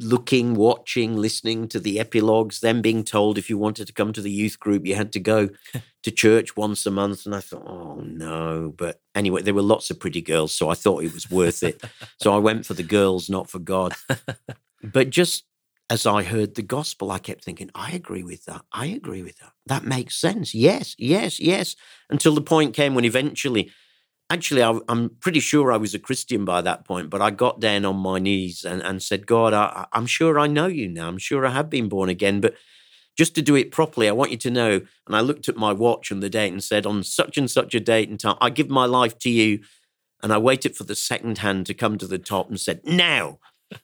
looking, 0.00 0.54
watching, 0.54 1.16
listening 1.16 1.68
to 1.68 1.80
the 1.80 2.00
epilogues, 2.00 2.60
then 2.60 2.82
being 2.82 3.04
told 3.04 3.38
if 3.38 3.48
you 3.48 3.58
wanted 3.58 3.86
to 3.86 3.92
come 3.92 4.12
to 4.12 4.20
the 4.20 4.30
youth 4.30 4.58
group, 4.58 4.86
you 4.86 4.94
had 4.94 5.12
to 5.12 5.20
go 5.20 5.48
to 6.02 6.10
church 6.10 6.56
once 6.56 6.86
a 6.86 6.90
month. 6.90 7.26
And 7.26 7.34
I 7.34 7.40
thought, 7.40 7.66
oh 7.66 8.00
no. 8.00 8.74
But 8.76 9.00
anyway, 9.14 9.42
there 9.42 9.54
were 9.54 9.62
lots 9.62 9.90
of 9.90 10.00
pretty 10.00 10.22
girls, 10.22 10.52
so 10.52 10.68
I 10.68 10.74
thought 10.74 11.04
it 11.04 11.14
was 11.14 11.30
worth 11.30 11.62
it. 11.62 11.82
so 12.20 12.34
I 12.34 12.38
went 12.38 12.66
for 12.66 12.74
the 12.74 12.82
girls, 12.82 13.30
not 13.30 13.48
for 13.48 13.58
God. 13.58 13.94
but 14.82 15.10
just 15.10 15.44
as 15.88 16.04
I 16.04 16.24
heard 16.24 16.54
the 16.54 16.62
gospel, 16.62 17.10
I 17.10 17.18
kept 17.18 17.44
thinking, 17.44 17.70
I 17.74 17.92
agree 17.92 18.24
with 18.24 18.44
that. 18.46 18.62
I 18.72 18.86
agree 18.86 19.22
with 19.22 19.38
that. 19.38 19.52
That 19.66 19.84
makes 19.84 20.16
sense. 20.16 20.54
Yes, 20.54 20.96
yes, 20.98 21.38
yes. 21.38 21.76
Until 22.10 22.34
the 22.34 22.40
point 22.40 22.74
came 22.74 22.94
when 22.94 23.04
eventually, 23.04 23.70
actually, 24.30 24.62
I, 24.62 24.78
am 24.88 25.10
pretty 25.20 25.40
sure 25.40 25.72
I 25.72 25.76
was 25.76 25.94
a 25.94 25.98
Christian 25.98 26.44
by 26.44 26.60
that 26.62 26.84
point, 26.84 27.10
but 27.10 27.22
I 27.22 27.30
got 27.30 27.60
down 27.60 27.84
on 27.84 27.96
my 27.96 28.18
knees 28.18 28.64
and, 28.64 28.82
and 28.82 29.02
said, 29.02 29.26
God, 29.26 29.54
I, 29.54 29.86
I'm 29.92 30.06
sure 30.06 30.38
I 30.38 30.46
know 30.46 30.66
you 30.66 30.88
now. 30.88 31.08
I'm 31.08 31.18
sure 31.18 31.46
I 31.46 31.50
have 31.50 31.70
been 31.70 31.88
born 31.88 32.08
again, 32.08 32.40
but 32.40 32.54
just 33.16 33.34
to 33.36 33.42
do 33.42 33.54
it 33.54 33.70
properly, 33.70 34.08
I 34.08 34.12
want 34.12 34.30
you 34.30 34.36
to 34.38 34.50
know. 34.50 34.80
And 35.06 35.16
I 35.16 35.20
looked 35.20 35.48
at 35.48 35.56
my 35.56 35.72
watch 35.72 36.10
and 36.10 36.22
the 36.22 36.28
date 36.28 36.52
and 36.52 36.62
said, 36.62 36.86
on 36.86 37.02
such 37.02 37.38
and 37.38 37.50
such 37.50 37.74
a 37.74 37.80
date 37.80 38.08
and 38.08 38.20
time, 38.20 38.36
I 38.40 38.50
give 38.50 38.68
my 38.68 38.84
life 38.84 39.18
to 39.20 39.30
you. 39.30 39.60
And 40.22 40.32
I 40.32 40.38
waited 40.38 40.76
for 40.76 40.84
the 40.84 40.94
second 40.94 41.38
hand 41.38 41.66
to 41.66 41.74
come 41.74 41.98
to 41.98 42.06
the 42.06 42.18
top 42.18 42.48
and 42.48 42.60
said, 42.60 42.80
now. 42.84 43.38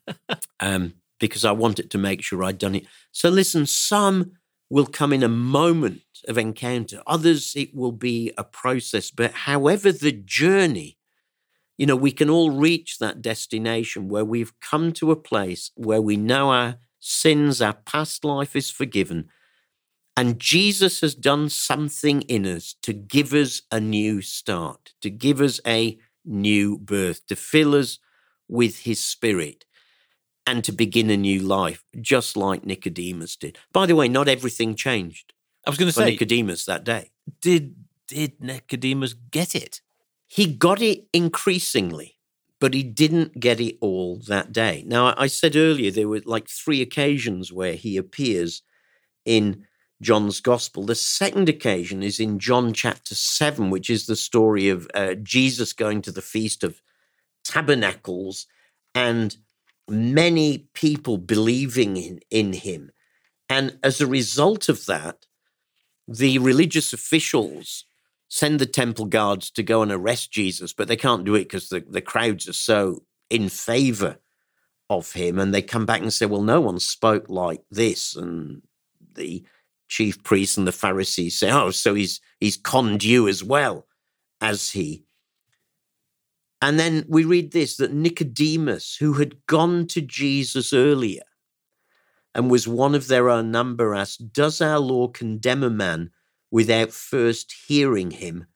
um, 0.61 0.95
because 1.19 1.45
I 1.45 1.53
wanted 1.53 1.91
to 1.93 1.99
make 1.99 2.21
sure 2.21 2.43
I'd 2.43 2.59
done 2.59 2.75
it. 2.75 2.87
So 3.13 3.29
listen, 3.29 3.65
some 3.65 4.33
will 4.73 4.87
come 4.87 5.13
in 5.13 5.23
a 5.23 5.29
moment 5.29 6.01
of 6.27 6.39
encounter, 6.39 7.03
others 7.07 7.53
it 7.55 7.75
will 7.75 7.93
be 7.93 8.33
a 8.39 8.43
process. 8.43 9.11
But 9.11 9.33
however 9.33 9.93
the 9.93 10.13
journey, 10.13 10.97
you 11.77 11.85
know, 11.85 11.95
we 11.95 12.11
can 12.11 12.31
all 12.31 12.51
reach 12.51 12.97
that 12.99 13.21
destination 13.21 14.09
where 14.09 14.25
we've 14.25 14.59
come 14.61 14.93
to 14.95 15.11
a 15.11 15.17
place 15.31 15.73
where 15.75 16.01
we 16.01 16.17
know 16.17 16.53
our 16.53 16.77
sins, 17.01 17.61
our 17.61 17.75
past 17.75 18.25
life 18.25 18.57
is 18.57 18.71
forgiven. 18.71 19.29
And 20.17 20.39
Jesus 20.39 21.03
has 21.03 21.15
done 21.15 21.51
something 21.51 22.23
in 22.23 22.47
us 22.47 22.75
to 22.81 22.95
give 22.95 23.35
us 23.35 23.61
a 23.71 23.79
new 23.79 24.23
start, 24.23 24.95
to 25.03 25.11
give 25.11 25.43
us 25.43 25.61
a 25.67 25.99
new 26.25 26.79
birth, 26.79 27.27
to 27.27 27.37
fill 27.37 27.75
us 27.75 27.99
with 28.49 28.79
his 28.81 29.01
spirit 29.01 29.67
and 30.47 30.65
to 30.65 30.73
begin 30.73 31.11
a 31.11 31.17
new 31.17 31.41
life, 31.41 31.85
just 32.01 32.37
like 32.37 32.65
Nicodemus 32.65 33.37
did. 33.37 33.59
By 33.73 33.87
the 33.87 33.97
way, 33.97 34.09
not 34.09 34.29
everything 34.29 34.75
changed. 34.75 35.33
I 35.67 35.71
was 35.71 35.79
going 35.79 35.89
to 35.89 35.93
say 35.93 36.07
Nicodemus 36.07 36.65
that 36.67 36.85
day. 36.85 37.11
Did 37.41 37.77
did 38.09 38.43
Nicodemus 38.43 39.15
get 39.15 39.55
it? 39.55 39.81
He 40.27 40.47
got 40.47 40.83
it 40.83 41.05
increasingly, 41.13 42.19
but 42.59 42.75
he 42.75 42.83
didn't 42.83 43.39
get 43.39 43.61
it 43.61 43.77
all 43.81 44.17
that 44.27 44.53
day. 44.53 44.83
Now, 44.87 45.15
I 45.17 45.27
said 45.29 45.57
earlier 45.57 45.91
there 45.91 46.09
were 46.09 46.23
like 46.25 46.49
three 46.49 46.83
occasions 46.83 47.53
where 47.53 47.75
he 47.75 47.97
appears 47.97 48.63
in 49.25 49.67
John's 50.03 50.41
gospel. 50.41 50.85
The 50.85 50.95
second 50.95 51.49
occasion 51.49 52.03
is 52.03 52.19
in 52.19 52.39
John 52.39 52.73
chapter 52.73 53.15
7, 53.15 53.71
which 53.71 53.89
is 53.89 54.07
the 54.07 54.17
story 54.17 54.69
of 54.69 54.89
uh, 54.95 55.15
Jesus 55.15 55.73
going 55.73 56.03
to 56.03 56.13
the 56.13 56.23
Feast 56.23 56.65
of 56.65 56.83
Tabernacles 57.45 58.47
and 58.95 59.37
many 59.89 60.69
people 60.75 61.19
believing 61.19 61.97
in, 61.97 62.21
in 62.31 62.53
him. 62.53 62.91
And 63.49 63.79
as 63.83 64.01
a 64.01 64.07
result 64.07 64.69
of 64.69 64.87
that, 64.87 65.27
the 66.09 66.39
religious 66.39 66.93
officials 66.93 67.85
send 68.29 68.59
the 68.59 68.67
temple 68.67 69.05
guards 69.05 69.51
to 69.51 69.63
go 69.63 69.83
and 69.83 69.93
arrest 69.93 70.33
Jesus, 70.33 70.73
but 70.73 70.89
they 70.89 70.97
can't 70.97 71.25
do 71.25 71.35
it 71.35 71.45
because 71.45 71.69
the, 71.69 71.81
the 71.81 72.01
crowds 72.01 72.49
are 72.49 72.55
so 72.55 73.03
in 73.29 73.49
favor 73.49 74.19
of 74.89 75.13
him. 75.13 75.39
And 75.39 75.53
they 75.53 75.63
come 75.63 75.85
back 75.85 76.01
and 76.01 76.13
say, 76.13 76.27
well, 76.27 76.43
no 76.43 76.61
one 76.61 76.81
spoke 76.81 77.29
like 77.29 77.63
this. 77.71 78.17
And 78.17 78.63
the 79.15 79.45
chief 79.89 80.23
priests 80.23 80.57
and 80.57 80.67
the 80.67 80.73
Pharisees 80.73 81.39
say, 81.39 81.51
oh, 81.51 81.71
so 81.71 81.95
he's, 81.95 82.21
he's 82.41 82.57
conned 82.57 83.05
you 83.05 83.29
as 83.29 83.45
well 83.45 83.87
as 84.41 84.71
he. 84.71 85.05
And 86.63 86.79
then 86.79 87.05
we 87.09 87.25
read 87.25 87.51
this 87.51 87.77
that 87.79 87.93
Nicodemus, 87.93 88.95
who 88.95 89.15
had 89.15 89.47
gone 89.47 89.89
to 89.89 90.01
Jesus 90.01 90.73
earlier 90.73 91.25
and 92.37 92.51
was 92.51 92.69
one 92.69 92.95
of 92.95 93.09
their 93.09 93.29
own 93.29 93.51
number, 93.51 93.97
asked, 93.97 94.33
Does 94.33 94.61
our 94.61 94.79
law 94.79 95.09
condemn 95.09 95.65
a 95.65 95.71
man 95.71 96.11
without 96.53 96.93
first 96.93 97.53
hearing 97.67 98.13
him 98.13 98.47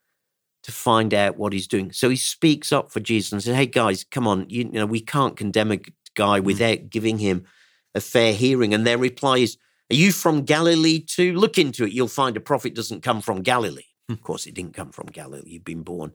to 0.63 0.71
find 0.71 1.13
out 1.13 1.37
what 1.37 1.53
he's 1.53 1.67
doing? 1.67 1.91
So 1.91 2.09
he 2.09 2.17
speaks 2.17 2.73
up 2.73 2.93
for 2.93 3.01
Jesus 3.01 3.33
and 3.33 3.43
says, 3.43 3.57
Hey 3.57 3.67
guys, 3.67 4.05
come 4.05 4.29
on, 4.29 4.49
you, 4.49 4.63
you 4.63 4.79
know, 4.79 4.87
we 4.87 5.01
can't 5.01 5.37
condemn 5.37 5.73
a 5.73 5.81
guy 6.15 6.39
mm. 6.39 6.45
without 6.45 6.89
giving 6.89 7.19
him 7.19 7.45
a 7.93 8.01
fair 8.01 8.33
hearing. 8.33 8.73
And 8.73 8.87
their 8.87 8.99
reply 8.99 9.39
is, 9.39 9.59
Are 9.91 9.97
you 9.97 10.13
from 10.13 10.43
Galilee 10.43 11.01
too? 11.01 11.35
Look 11.35 11.59
into 11.59 11.85
it. 11.85 11.93
You'll 11.93 12.07
find 12.07 12.37
a 12.37 12.41
prophet 12.41 12.77
doesn't 12.77 13.03
come 13.03 13.21
from 13.21 13.43
Galilee. 13.43 13.83
Hmm. 14.07 14.13
Of 14.13 14.23
course, 14.23 14.45
he 14.45 14.53
didn't 14.53 14.75
come 14.75 14.93
from 14.93 15.07
Galilee. 15.07 15.51
He'd 15.51 15.65
been 15.65 15.83
born 15.83 16.13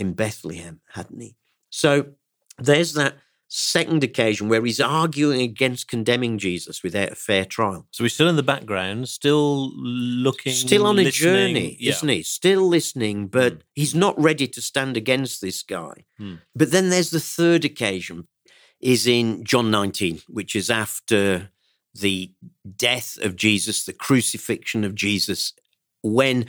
in 0.00 0.14
Bethlehem, 0.14 0.80
hadn't 0.94 1.20
he? 1.20 1.36
So 1.68 2.06
there's 2.58 2.94
that 2.94 3.16
second 3.52 4.04
occasion 4.04 4.48
where 4.48 4.64
he's 4.64 4.80
arguing 4.80 5.40
against 5.40 5.88
condemning 5.88 6.38
Jesus 6.38 6.82
without 6.84 7.10
a 7.10 7.16
fair 7.16 7.44
trial. 7.44 7.86
So 7.90 8.04
he's 8.04 8.14
still 8.14 8.28
in 8.28 8.36
the 8.36 8.44
background, 8.44 9.08
still 9.08 9.72
looking, 9.74 10.52
still 10.52 10.86
on 10.86 10.98
a 10.98 11.10
journey, 11.10 11.76
yeah. 11.80 11.90
isn't 11.90 12.08
he? 12.08 12.22
Still 12.22 12.66
listening, 12.66 13.26
but 13.26 13.58
mm. 13.58 13.62
he's 13.74 13.94
not 13.94 14.18
ready 14.20 14.46
to 14.46 14.62
stand 14.62 14.96
against 14.96 15.40
this 15.40 15.62
guy. 15.62 16.04
Mm. 16.20 16.38
But 16.54 16.70
then 16.70 16.90
there's 16.90 17.10
the 17.10 17.20
third 17.20 17.64
occasion, 17.64 18.28
is 18.80 19.06
in 19.06 19.44
John 19.44 19.70
19, 19.70 20.22
which 20.28 20.54
is 20.54 20.70
after 20.70 21.50
the 21.92 22.32
death 22.76 23.18
of 23.20 23.34
Jesus, 23.34 23.84
the 23.84 23.92
crucifixion 23.92 24.84
of 24.84 24.94
Jesus, 24.94 25.52
when 26.02 26.46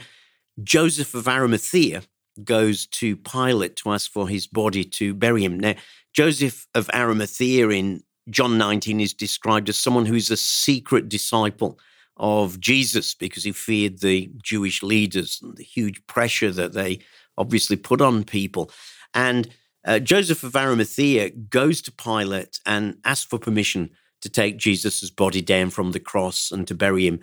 Joseph 0.62 1.14
of 1.14 1.26
Arimathea 1.26 2.02
goes 2.44 2.86
to 2.86 3.16
Pilate 3.16 3.76
to 3.76 3.90
ask 3.90 4.10
for 4.10 4.28
his 4.28 4.46
body 4.46 4.84
to 4.84 5.14
bury 5.14 5.44
him. 5.44 5.58
Now, 5.58 5.74
Joseph 6.12 6.66
of 6.74 6.90
Arimathea 6.94 7.68
in 7.70 8.02
John 8.30 8.58
19 8.58 9.00
is 9.00 9.14
described 9.14 9.68
as 9.68 9.78
someone 9.78 10.06
who's 10.06 10.30
a 10.30 10.36
secret 10.36 11.08
disciple 11.08 11.78
of 12.16 12.60
Jesus 12.60 13.14
because 13.14 13.44
he 13.44 13.52
feared 13.52 14.00
the 14.00 14.30
Jewish 14.42 14.82
leaders 14.82 15.40
and 15.42 15.56
the 15.56 15.64
huge 15.64 16.06
pressure 16.06 16.52
that 16.52 16.72
they 16.72 17.00
obviously 17.36 17.76
put 17.76 18.00
on 18.00 18.24
people. 18.24 18.70
And 19.14 19.48
uh, 19.84 19.98
Joseph 19.98 20.44
of 20.44 20.54
Arimathea 20.54 21.30
goes 21.30 21.82
to 21.82 21.92
Pilate 21.92 22.60
and 22.66 22.98
asks 23.04 23.26
for 23.26 23.38
permission 23.38 23.90
to 24.20 24.28
take 24.28 24.56
Jesus' 24.56 25.10
body 25.10 25.42
down 25.42 25.70
from 25.70 25.92
the 25.92 26.00
cross 26.00 26.52
and 26.52 26.66
to 26.68 26.74
bury 26.74 27.06
him. 27.06 27.20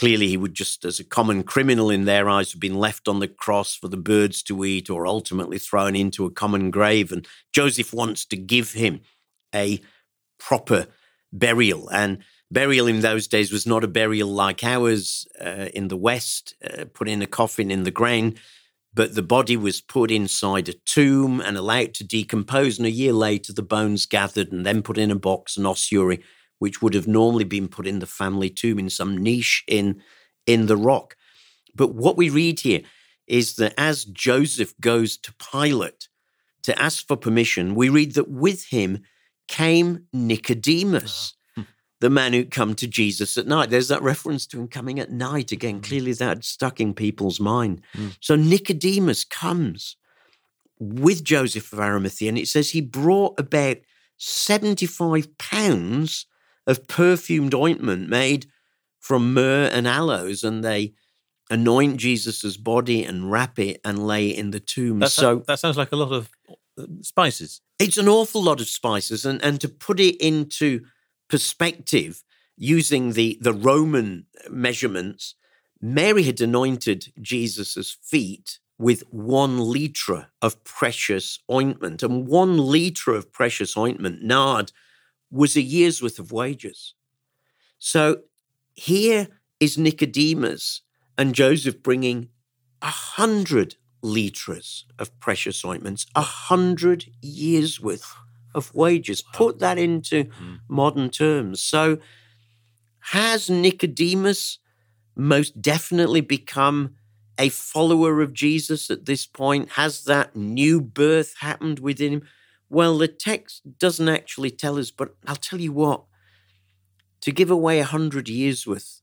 Clearly, 0.00 0.28
he 0.28 0.38
would 0.38 0.54
just, 0.54 0.86
as 0.86 0.98
a 0.98 1.04
common 1.04 1.42
criminal 1.42 1.90
in 1.90 2.06
their 2.06 2.26
eyes, 2.26 2.52
have 2.52 2.60
been 2.60 2.78
left 2.78 3.06
on 3.06 3.20
the 3.20 3.28
cross 3.28 3.76
for 3.76 3.88
the 3.88 3.98
birds 3.98 4.42
to 4.44 4.64
eat 4.64 4.88
or 4.88 5.06
ultimately 5.06 5.58
thrown 5.58 5.94
into 5.94 6.24
a 6.24 6.30
common 6.30 6.70
grave. 6.70 7.12
And 7.12 7.28
Joseph 7.52 7.92
wants 7.92 8.24
to 8.28 8.36
give 8.38 8.72
him 8.72 9.02
a 9.54 9.78
proper 10.38 10.86
burial. 11.34 11.90
And 11.90 12.20
burial 12.50 12.86
in 12.86 13.00
those 13.00 13.28
days 13.28 13.52
was 13.52 13.66
not 13.66 13.84
a 13.84 13.88
burial 13.88 14.30
like 14.30 14.64
ours 14.64 15.28
uh, 15.38 15.68
in 15.74 15.88
the 15.88 15.98
West, 15.98 16.54
uh, 16.64 16.86
put 16.94 17.06
in 17.06 17.20
a 17.20 17.26
coffin 17.26 17.70
in 17.70 17.82
the 17.82 17.90
ground, 17.90 18.38
but 18.94 19.14
the 19.14 19.22
body 19.22 19.58
was 19.58 19.82
put 19.82 20.10
inside 20.10 20.70
a 20.70 20.74
tomb 20.86 21.42
and 21.42 21.58
allowed 21.58 21.92
to 21.92 22.04
decompose. 22.04 22.78
And 22.78 22.86
a 22.86 22.90
year 22.90 23.12
later, 23.12 23.52
the 23.52 23.62
bones 23.62 24.06
gathered 24.06 24.50
and 24.50 24.64
then 24.64 24.80
put 24.80 24.96
in 24.96 25.10
a 25.10 25.14
box, 25.14 25.58
and 25.58 25.66
ossuary, 25.66 26.22
which 26.60 26.80
would 26.80 26.94
have 26.94 27.08
normally 27.08 27.44
been 27.44 27.66
put 27.66 27.86
in 27.86 27.98
the 27.98 28.06
family 28.06 28.48
tomb 28.48 28.78
in 28.78 28.88
some 28.88 29.16
niche 29.16 29.64
in, 29.66 30.00
in 30.46 30.66
the 30.66 30.76
rock. 30.76 31.16
But 31.74 31.94
what 31.94 32.16
we 32.16 32.30
read 32.30 32.60
here 32.60 32.82
is 33.26 33.56
that 33.56 33.74
as 33.78 34.04
Joseph 34.04 34.74
goes 34.80 35.16
to 35.16 35.34
Pilate 35.34 36.08
to 36.62 36.80
ask 36.80 37.06
for 37.06 37.16
permission, 37.16 37.74
we 37.74 37.88
read 37.88 38.14
that 38.14 38.28
with 38.28 38.66
him 38.66 39.02
came 39.48 40.06
Nicodemus, 40.12 41.34
oh. 41.56 41.64
the 42.00 42.10
man 42.10 42.34
who'd 42.34 42.50
come 42.50 42.74
to 42.74 42.86
Jesus 42.86 43.38
at 43.38 43.46
night. 43.46 43.70
There's 43.70 43.88
that 43.88 44.02
reference 44.02 44.46
to 44.48 44.60
him 44.60 44.68
coming 44.68 45.00
at 45.00 45.10
night 45.10 45.52
again. 45.52 45.80
Mm. 45.80 45.84
Clearly, 45.84 46.12
that 46.12 46.44
stuck 46.44 46.78
in 46.78 46.92
people's 46.92 47.40
mind. 47.40 47.80
Mm. 47.96 48.16
So 48.20 48.36
Nicodemus 48.36 49.24
comes 49.24 49.96
with 50.78 51.24
Joseph 51.24 51.72
of 51.72 51.80
Arimathea, 51.80 52.28
and 52.28 52.38
it 52.38 52.48
says 52.48 52.70
he 52.70 52.80
brought 52.80 53.40
about 53.40 53.78
75 54.18 55.38
pounds 55.38 56.26
of 56.66 56.86
perfumed 56.86 57.54
ointment 57.54 58.08
made 58.08 58.46
from 58.98 59.34
myrrh 59.34 59.68
and 59.72 59.88
aloes, 59.88 60.44
and 60.44 60.62
they 60.62 60.94
anoint 61.50 61.96
Jesus's 61.96 62.56
body 62.56 63.02
and 63.02 63.30
wrap 63.30 63.58
it 63.58 63.80
and 63.84 64.06
lay 64.06 64.30
it 64.30 64.38
in 64.38 64.52
the 64.52 64.60
tomb. 64.60 65.00
That 65.00 65.10
so 65.10 65.42
that 65.46 65.58
sounds 65.58 65.76
like 65.76 65.92
a 65.92 65.96
lot 65.96 66.12
of 66.12 66.30
uh, 66.78 66.84
spices. 67.02 67.60
It's 67.78 67.98
an 67.98 68.08
awful 68.08 68.42
lot 68.42 68.60
of 68.60 68.68
spices, 68.68 69.26
and 69.26 69.42
and 69.42 69.60
to 69.60 69.68
put 69.68 69.98
it 69.98 70.16
into 70.20 70.84
perspective, 71.28 72.22
using 72.56 73.12
the 73.12 73.38
the 73.40 73.52
Roman 73.52 74.26
measurements, 74.48 75.34
Mary 75.80 76.22
had 76.22 76.40
anointed 76.40 77.12
Jesus's 77.20 77.96
feet 78.02 78.58
with 78.78 79.02
one 79.10 79.58
liter 79.58 80.28
of 80.40 80.62
precious 80.64 81.40
ointment, 81.50 82.02
and 82.02 82.26
one 82.26 82.58
liter 82.58 83.12
of 83.14 83.32
precious 83.32 83.76
ointment, 83.76 84.22
nard 84.22 84.72
was 85.30 85.56
a 85.56 85.62
year's 85.62 86.02
worth 86.02 86.18
of 86.18 86.32
wages. 86.32 86.94
So 87.78 88.22
here 88.74 89.28
is 89.58 89.78
Nicodemus 89.78 90.82
and 91.16 91.34
Joseph 91.34 91.82
bringing 91.82 92.28
a 92.82 92.88
hundred 92.88 93.76
liters 94.02 94.86
of 94.98 95.18
precious 95.20 95.64
ointments, 95.64 96.06
a 96.14 96.22
hundred 96.22 97.04
years 97.20 97.80
worth 97.80 98.16
of 98.54 98.74
wages. 98.74 99.22
Put 99.22 99.58
that 99.60 99.78
into 99.78 100.24
mm. 100.24 100.60
modern 100.68 101.10
terms. 101.10 101.60
So 101.60 101.98
has 103.00 103.48
Nicodemus 103.48 104.58
most 105.16 105.60
definitely 105.60 106.20
become 106.20 106.94
a 107.38 107.48
follower 107.48 108.20
of 108.20 108.32
Jesus 108.32 108.90
at 108.90 109.06
this 109.06 109.26
point? 109.26 109.70
Has 109.70 110.04
that 110.04 110.36
new 110.36 110.80
birth 110.80 111.36
happened 111.40 111.78
within 111.78 112.12
him? 112.12 112.22
Well, 112.70 112.96
the 112.96 113.08
text 113.08 113.78
doesn't 113.78 114.08
actually 114.08 114.50
tell 114.50 114.78
us, 114.78 114.90
but 114.90 115.14
I'll 115.26 115.36
tell 115.36 115.60
you 115.60 115.72
what 115.72 116.04
to 117.20 117.32
give 117.32 117.50
away 117.50 117.80
a 117.80 117.84
hundred 117.84 118.28
years 118.28 118.66
worth 118.66 119.02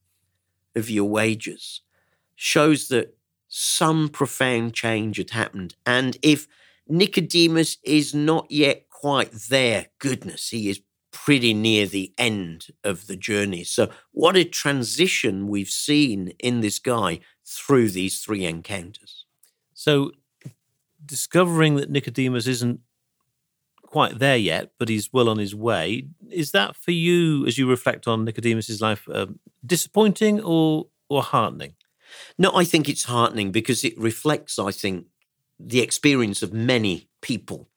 of 0.76 0.90
your 0.90 1.10
wages 1.10 1.82
shows 2.36 2.90
that 2.90 3.18
some 3.48 4.10
profound 4.10 4.74
change 4.74 5.18
had 5.18 5.32
happened. 5.32 5.76
And 5.86 6.18
if 6.22 6.48
Nicodemus 6.88 7.78
is 7.84 8.14
not 8.14 8.48
yet 8.52 8.90
quite 8.90 9.32
there, 9.50 9.88
goodness, 10.00 10.50
he 10.50 10.70
is 10.70 10.82
pretty 11.12 11.54
near 11.54 11.88
the 11.88 12.14
end 12.18 12.68
of 12.84 13.08
the 13.08 13.16
journey. 13.18 13.64
So, 13.64 13.90
what 14.12 14.38
a 14.38 14.46
transition 14.46 15.48
we've 15.48 15.70
seen 15.70 16.30
in 16.40 16.62
this 16.62 16.80
guy 16.80 17.20
through 17.46 17.90
these 17.92 18.20
three 18.22 18.46
encounters. 18.46 19.26
So, 19.74 20.12
discovering 21.06 21.76
that 21.76 21.90
Nicodemus 21.90 22.48
isn't 22.48 22.82
quite 23.88 24.20
there 24.20 24.38
yet, 24.38 24.72
but 24.78 24.90
he's 24.90 25.12
well 25.12 25.30
on 25.30 25.40
his 25.40 25.56
way. 25.56 26.06
Is 26.30 26.52
that 26.52 26.76
for 26.76 26.92
you, 26.92 27.46
as 27.48 27.58
you 27.58 27.68
reflect 27.68 28.08
on 28.08 28.26
Nicodemus's 28.26 28.82
life, 28.82 29.08
um, 29.12 29.40
disappointing 29.66 30.42
or 30.42 30.88
or 31.10 31.24
heartening? 31.24 31.74
No, 32.38 32.52
I 32.54 32.64
think 32.64 32.88
it's 32.88 33.06
heartening 33.06 33.52
because 33.52 33.84
it 33.84 33.98
reflects, 33.98 34.60
I 34.60 34.72
think, 34.72 35.08
the 35.60 35.82
experience 35.82 36.42
of 36.42 36.54
many 36.54 37.10
people 37.22 37.70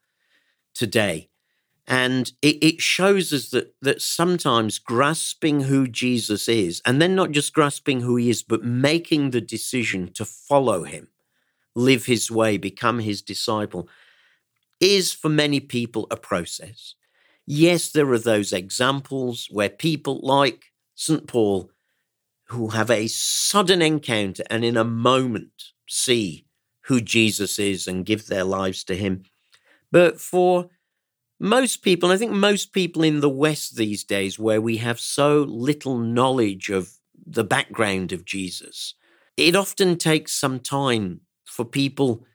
today. 0.74 1.28
And 1.86 2.30
it, 2.42 2.62
it, 2.62 2.80
shows 2.80 3.32
us 3.32 3.50
that 3.50 3.74
that 3.82 4.00
sometimes 4.00 4.78
grasping 4.78 5.62
who 5.62 5.88
Jesus 5.88 6.48
is, 6.48 6.80
and 6.84 7.02
then 7.02 7.16
not 7.16 7.32
just 7.32 7.52
grasping 7.52 8.02
who 8.02 8.14
he 8.16 8.30
is, 8.30 8.44
but 8.44 8.62
making 8.62 9.30
the 9.30 9.40
decision 9.40 10.12
to 10.12 10.24
follow 10.24 10.84
him, 10.84 11.08
live 11.74 12.06
his 12.06 12.30
way, 12.30 12.58
become 12.58 13.00
his 13.00 13.22
disciple, 13.22 13.88
is 14.80 15.12
for 15.12 15.28
many 15.28 15.60
people 15.60 16.06
a 16.10 16.16
process. 16.16 16.94
Yes, 17.46 17.90
there 17.90 18.10
are 18.12 18.18
those 18.18 18.52
examples 18.52 19.48
where 19.50 19.68
people 19.68 20.20
like 20.22 20.64
St. 20.94 21.26
Paul 21.26 21.70
who 22.46 22.68
have 22.68 22.90
a 22.90 23.06
sudden 23.06 23.80
encounter 23.82 24.42
and 24.50 24.64
in 24.64 24.76
a 24.76 24.84
moment 24.84 25.72
see 25.88 26.46
who 26.82 27.00
Jesus 27.00 27.58
is 27.58 27.86
and 27.86 28.06
give 28.06 28.26
their 28.26 28.44
lives 28.44 28.82
to 28.84 28.96
him. 28.96 29.22
But 29.92 30.20
for 30.20 30.68
most 31.38 31.82
people, 31.82 32.10
I 32.10 32.16
think 32.16 32.32
most 32.32 32.72
people 32.72 33.02
in 33.02 33.20
the 33.20 33.30
West 33.30 33.76
these 33.76 34.04
days, 34.04 34.38
where 34.38 34.60
we 34.60 34.76
have 34.78 35.00
so 35.00 35.42
little 35.48 35.98
knowledge 35.98 36.68
of 36.68 36.90
the 37.26 37.44
background 37.44 38.12
of 38.12 38.24
Jesus, 38.24 38.94
it 39.36 39.56
often 39.56 39.96
takes 39.96 40.32
some 40.32 40.60
time 40.60 41.22
for 41.46 41.64
people 41.64 42.26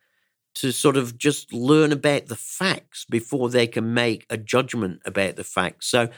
to 0.55 0.71
sort 0.71 0.97
of 0.97 1.17
just 1.17 1.53
learn 1.53 1.91
about 1.91 2.27
the 2.27 2.35
facts 2.35 3.05
before 3.05 3.49
they 3.49 3.67
can 3.67 3.93
make 3.93 4.25
a 4.29 4.37
judgment 4.37 5.01
about 5.05 5.35
the 5.35 5.43
facts. 5.43 5.87
So 5.87 6.09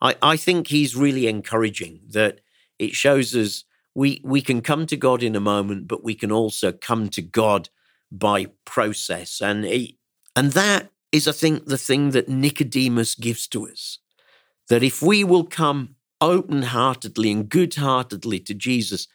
I, 0.00 0.14
I 0.22 0.36
think 0.36 0.68
he's 0.68 0.94
really 0.94 1.26
encouraging 1.26 2.00
that 2.10 2.40
it 2.78 2.94
shows 2.94 3.34
us 3.34 3.64
we 3.94 4.20
we 4.22 4.40
can 4.40 4.60
come 4.60 4.86
to 4.86 4.96
God 4.96 5.22
in 5.22 5.34
a 5.34 5.40
moment, 5.40 5.88
but 5.88 6.04
we 6.04 6.14
can 6.14 6.30
also 6.30 6.70
come 6.70 7.08
to 7.08 7.22
God 7.22 7.68
by 8.12 8.46
process. 8.64 9.40
And 9.40 9.64
he, 9.64 9.98
and 10.36 10.52
that 10.52 10.90
is, 11.10 11.26
I 11.26 11.32
think, 11.32 11.66
the 11.66 11.78
thing 11.78 12.10
that 12.10 12.28
Nicodemus 12.28 13.14
gives 13.14 13.48
to 13.48 13.68
us. 13.68 13.98
That 14.68 14.82
if 14.82 15.02
we 15.02 15.24
will 15.24 15.44
come 15.44 15.96
open 16.20 16.62
heartedly 16.62 17.30
and 17.30 17.48
good 17.48 17.74
heartedly 17.74 18.38
to 18.40 18.54
Jesus, 18.54 19.08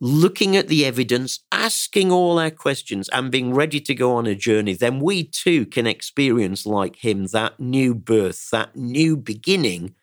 looking 0.00 0.56
at 0.56 0.68
the 0.68 0.84
evidence, 0.84 1.40
asking 1.50 2.12
all 2.12 2.38
our 2.38 2.50
questions, 2.50 3.08
and 3.10 3.30
being 3.30 3.54
ready 3.54 3.80
to 3.80 3.94
go 3.94 4.14
on 4.16 4.26
a 4.26 4.34
journey, 4.34 4.74
then 4.74 5.00
we 5.00 5.24
too 5.24 5.66
can 5.66 5.86
experience, 5.86 6.66
like 6.66 6.96
him, 6.96 7.26
that 7.28 7.58
new 7.58 7.94
birth, 7.94 8.50
that 8.50 8.76
new 8.76 9.16
beginning, 9.16 9.94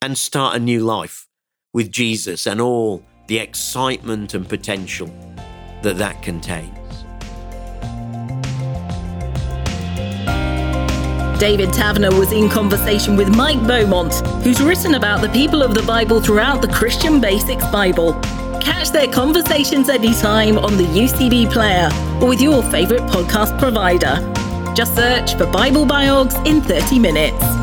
and 0.00 0.16
start 0.16 0.56
a 0.56 0.58
new 0.58 0.80
life 0.80 1.28
with 1.72 1.90
Jesus 1.90 2.46
and 2.46 2.60
all 2.60 3.04
the 3.28 3.38
excitement 3.38 4.34
and 4.34 4.48
potential 4.48 5.08
that 5.82 5.96
that 5.98 6.22
contains. 6.22 6.78
David 11.38 11.72
Taverner 11.72 12.16
was 12.16 12.30
in 12.30 12.48
conversation 12.48 13.16
with 13.16 13.34
Mike 13.36 13.60
Beaumont, 13.66 14.14
who's 14.44 14.62
written 14.62 14.94
about 14.94 15.20
the 15.20 15.28
people 15.30 15.60
of 15.60 15.74
the 15.74 15.82
Bible 15.82 16.20
throughout 16.20 16.62
the 16.62 16.68
Christian 16.68 17.20
Basics 17.20 17.66
Bible. 17.66 18.12
Catch 18.62 18.90
their 18.90 19.08
conversations 19.08 19.88
anytime 19.88 20.56
on 20.56 20.76
the 20.76 20.84
UCB 20.84 21.50
player 21.52 21.88
or 22.22 22.28
with 22.28 22.40
your 22.40 22.62
favourite 22.62 23.02
podcast 23.10 23.58
provider. 23.58 24.20
Just 24.74 24.94
search 24.94 25.34
for 25.34 25.46
Bible 25.46 25.84
Biogs 25.84 26.34
in 26.46 26.62
30 26.62 27.00
minutes. 27.00 27.61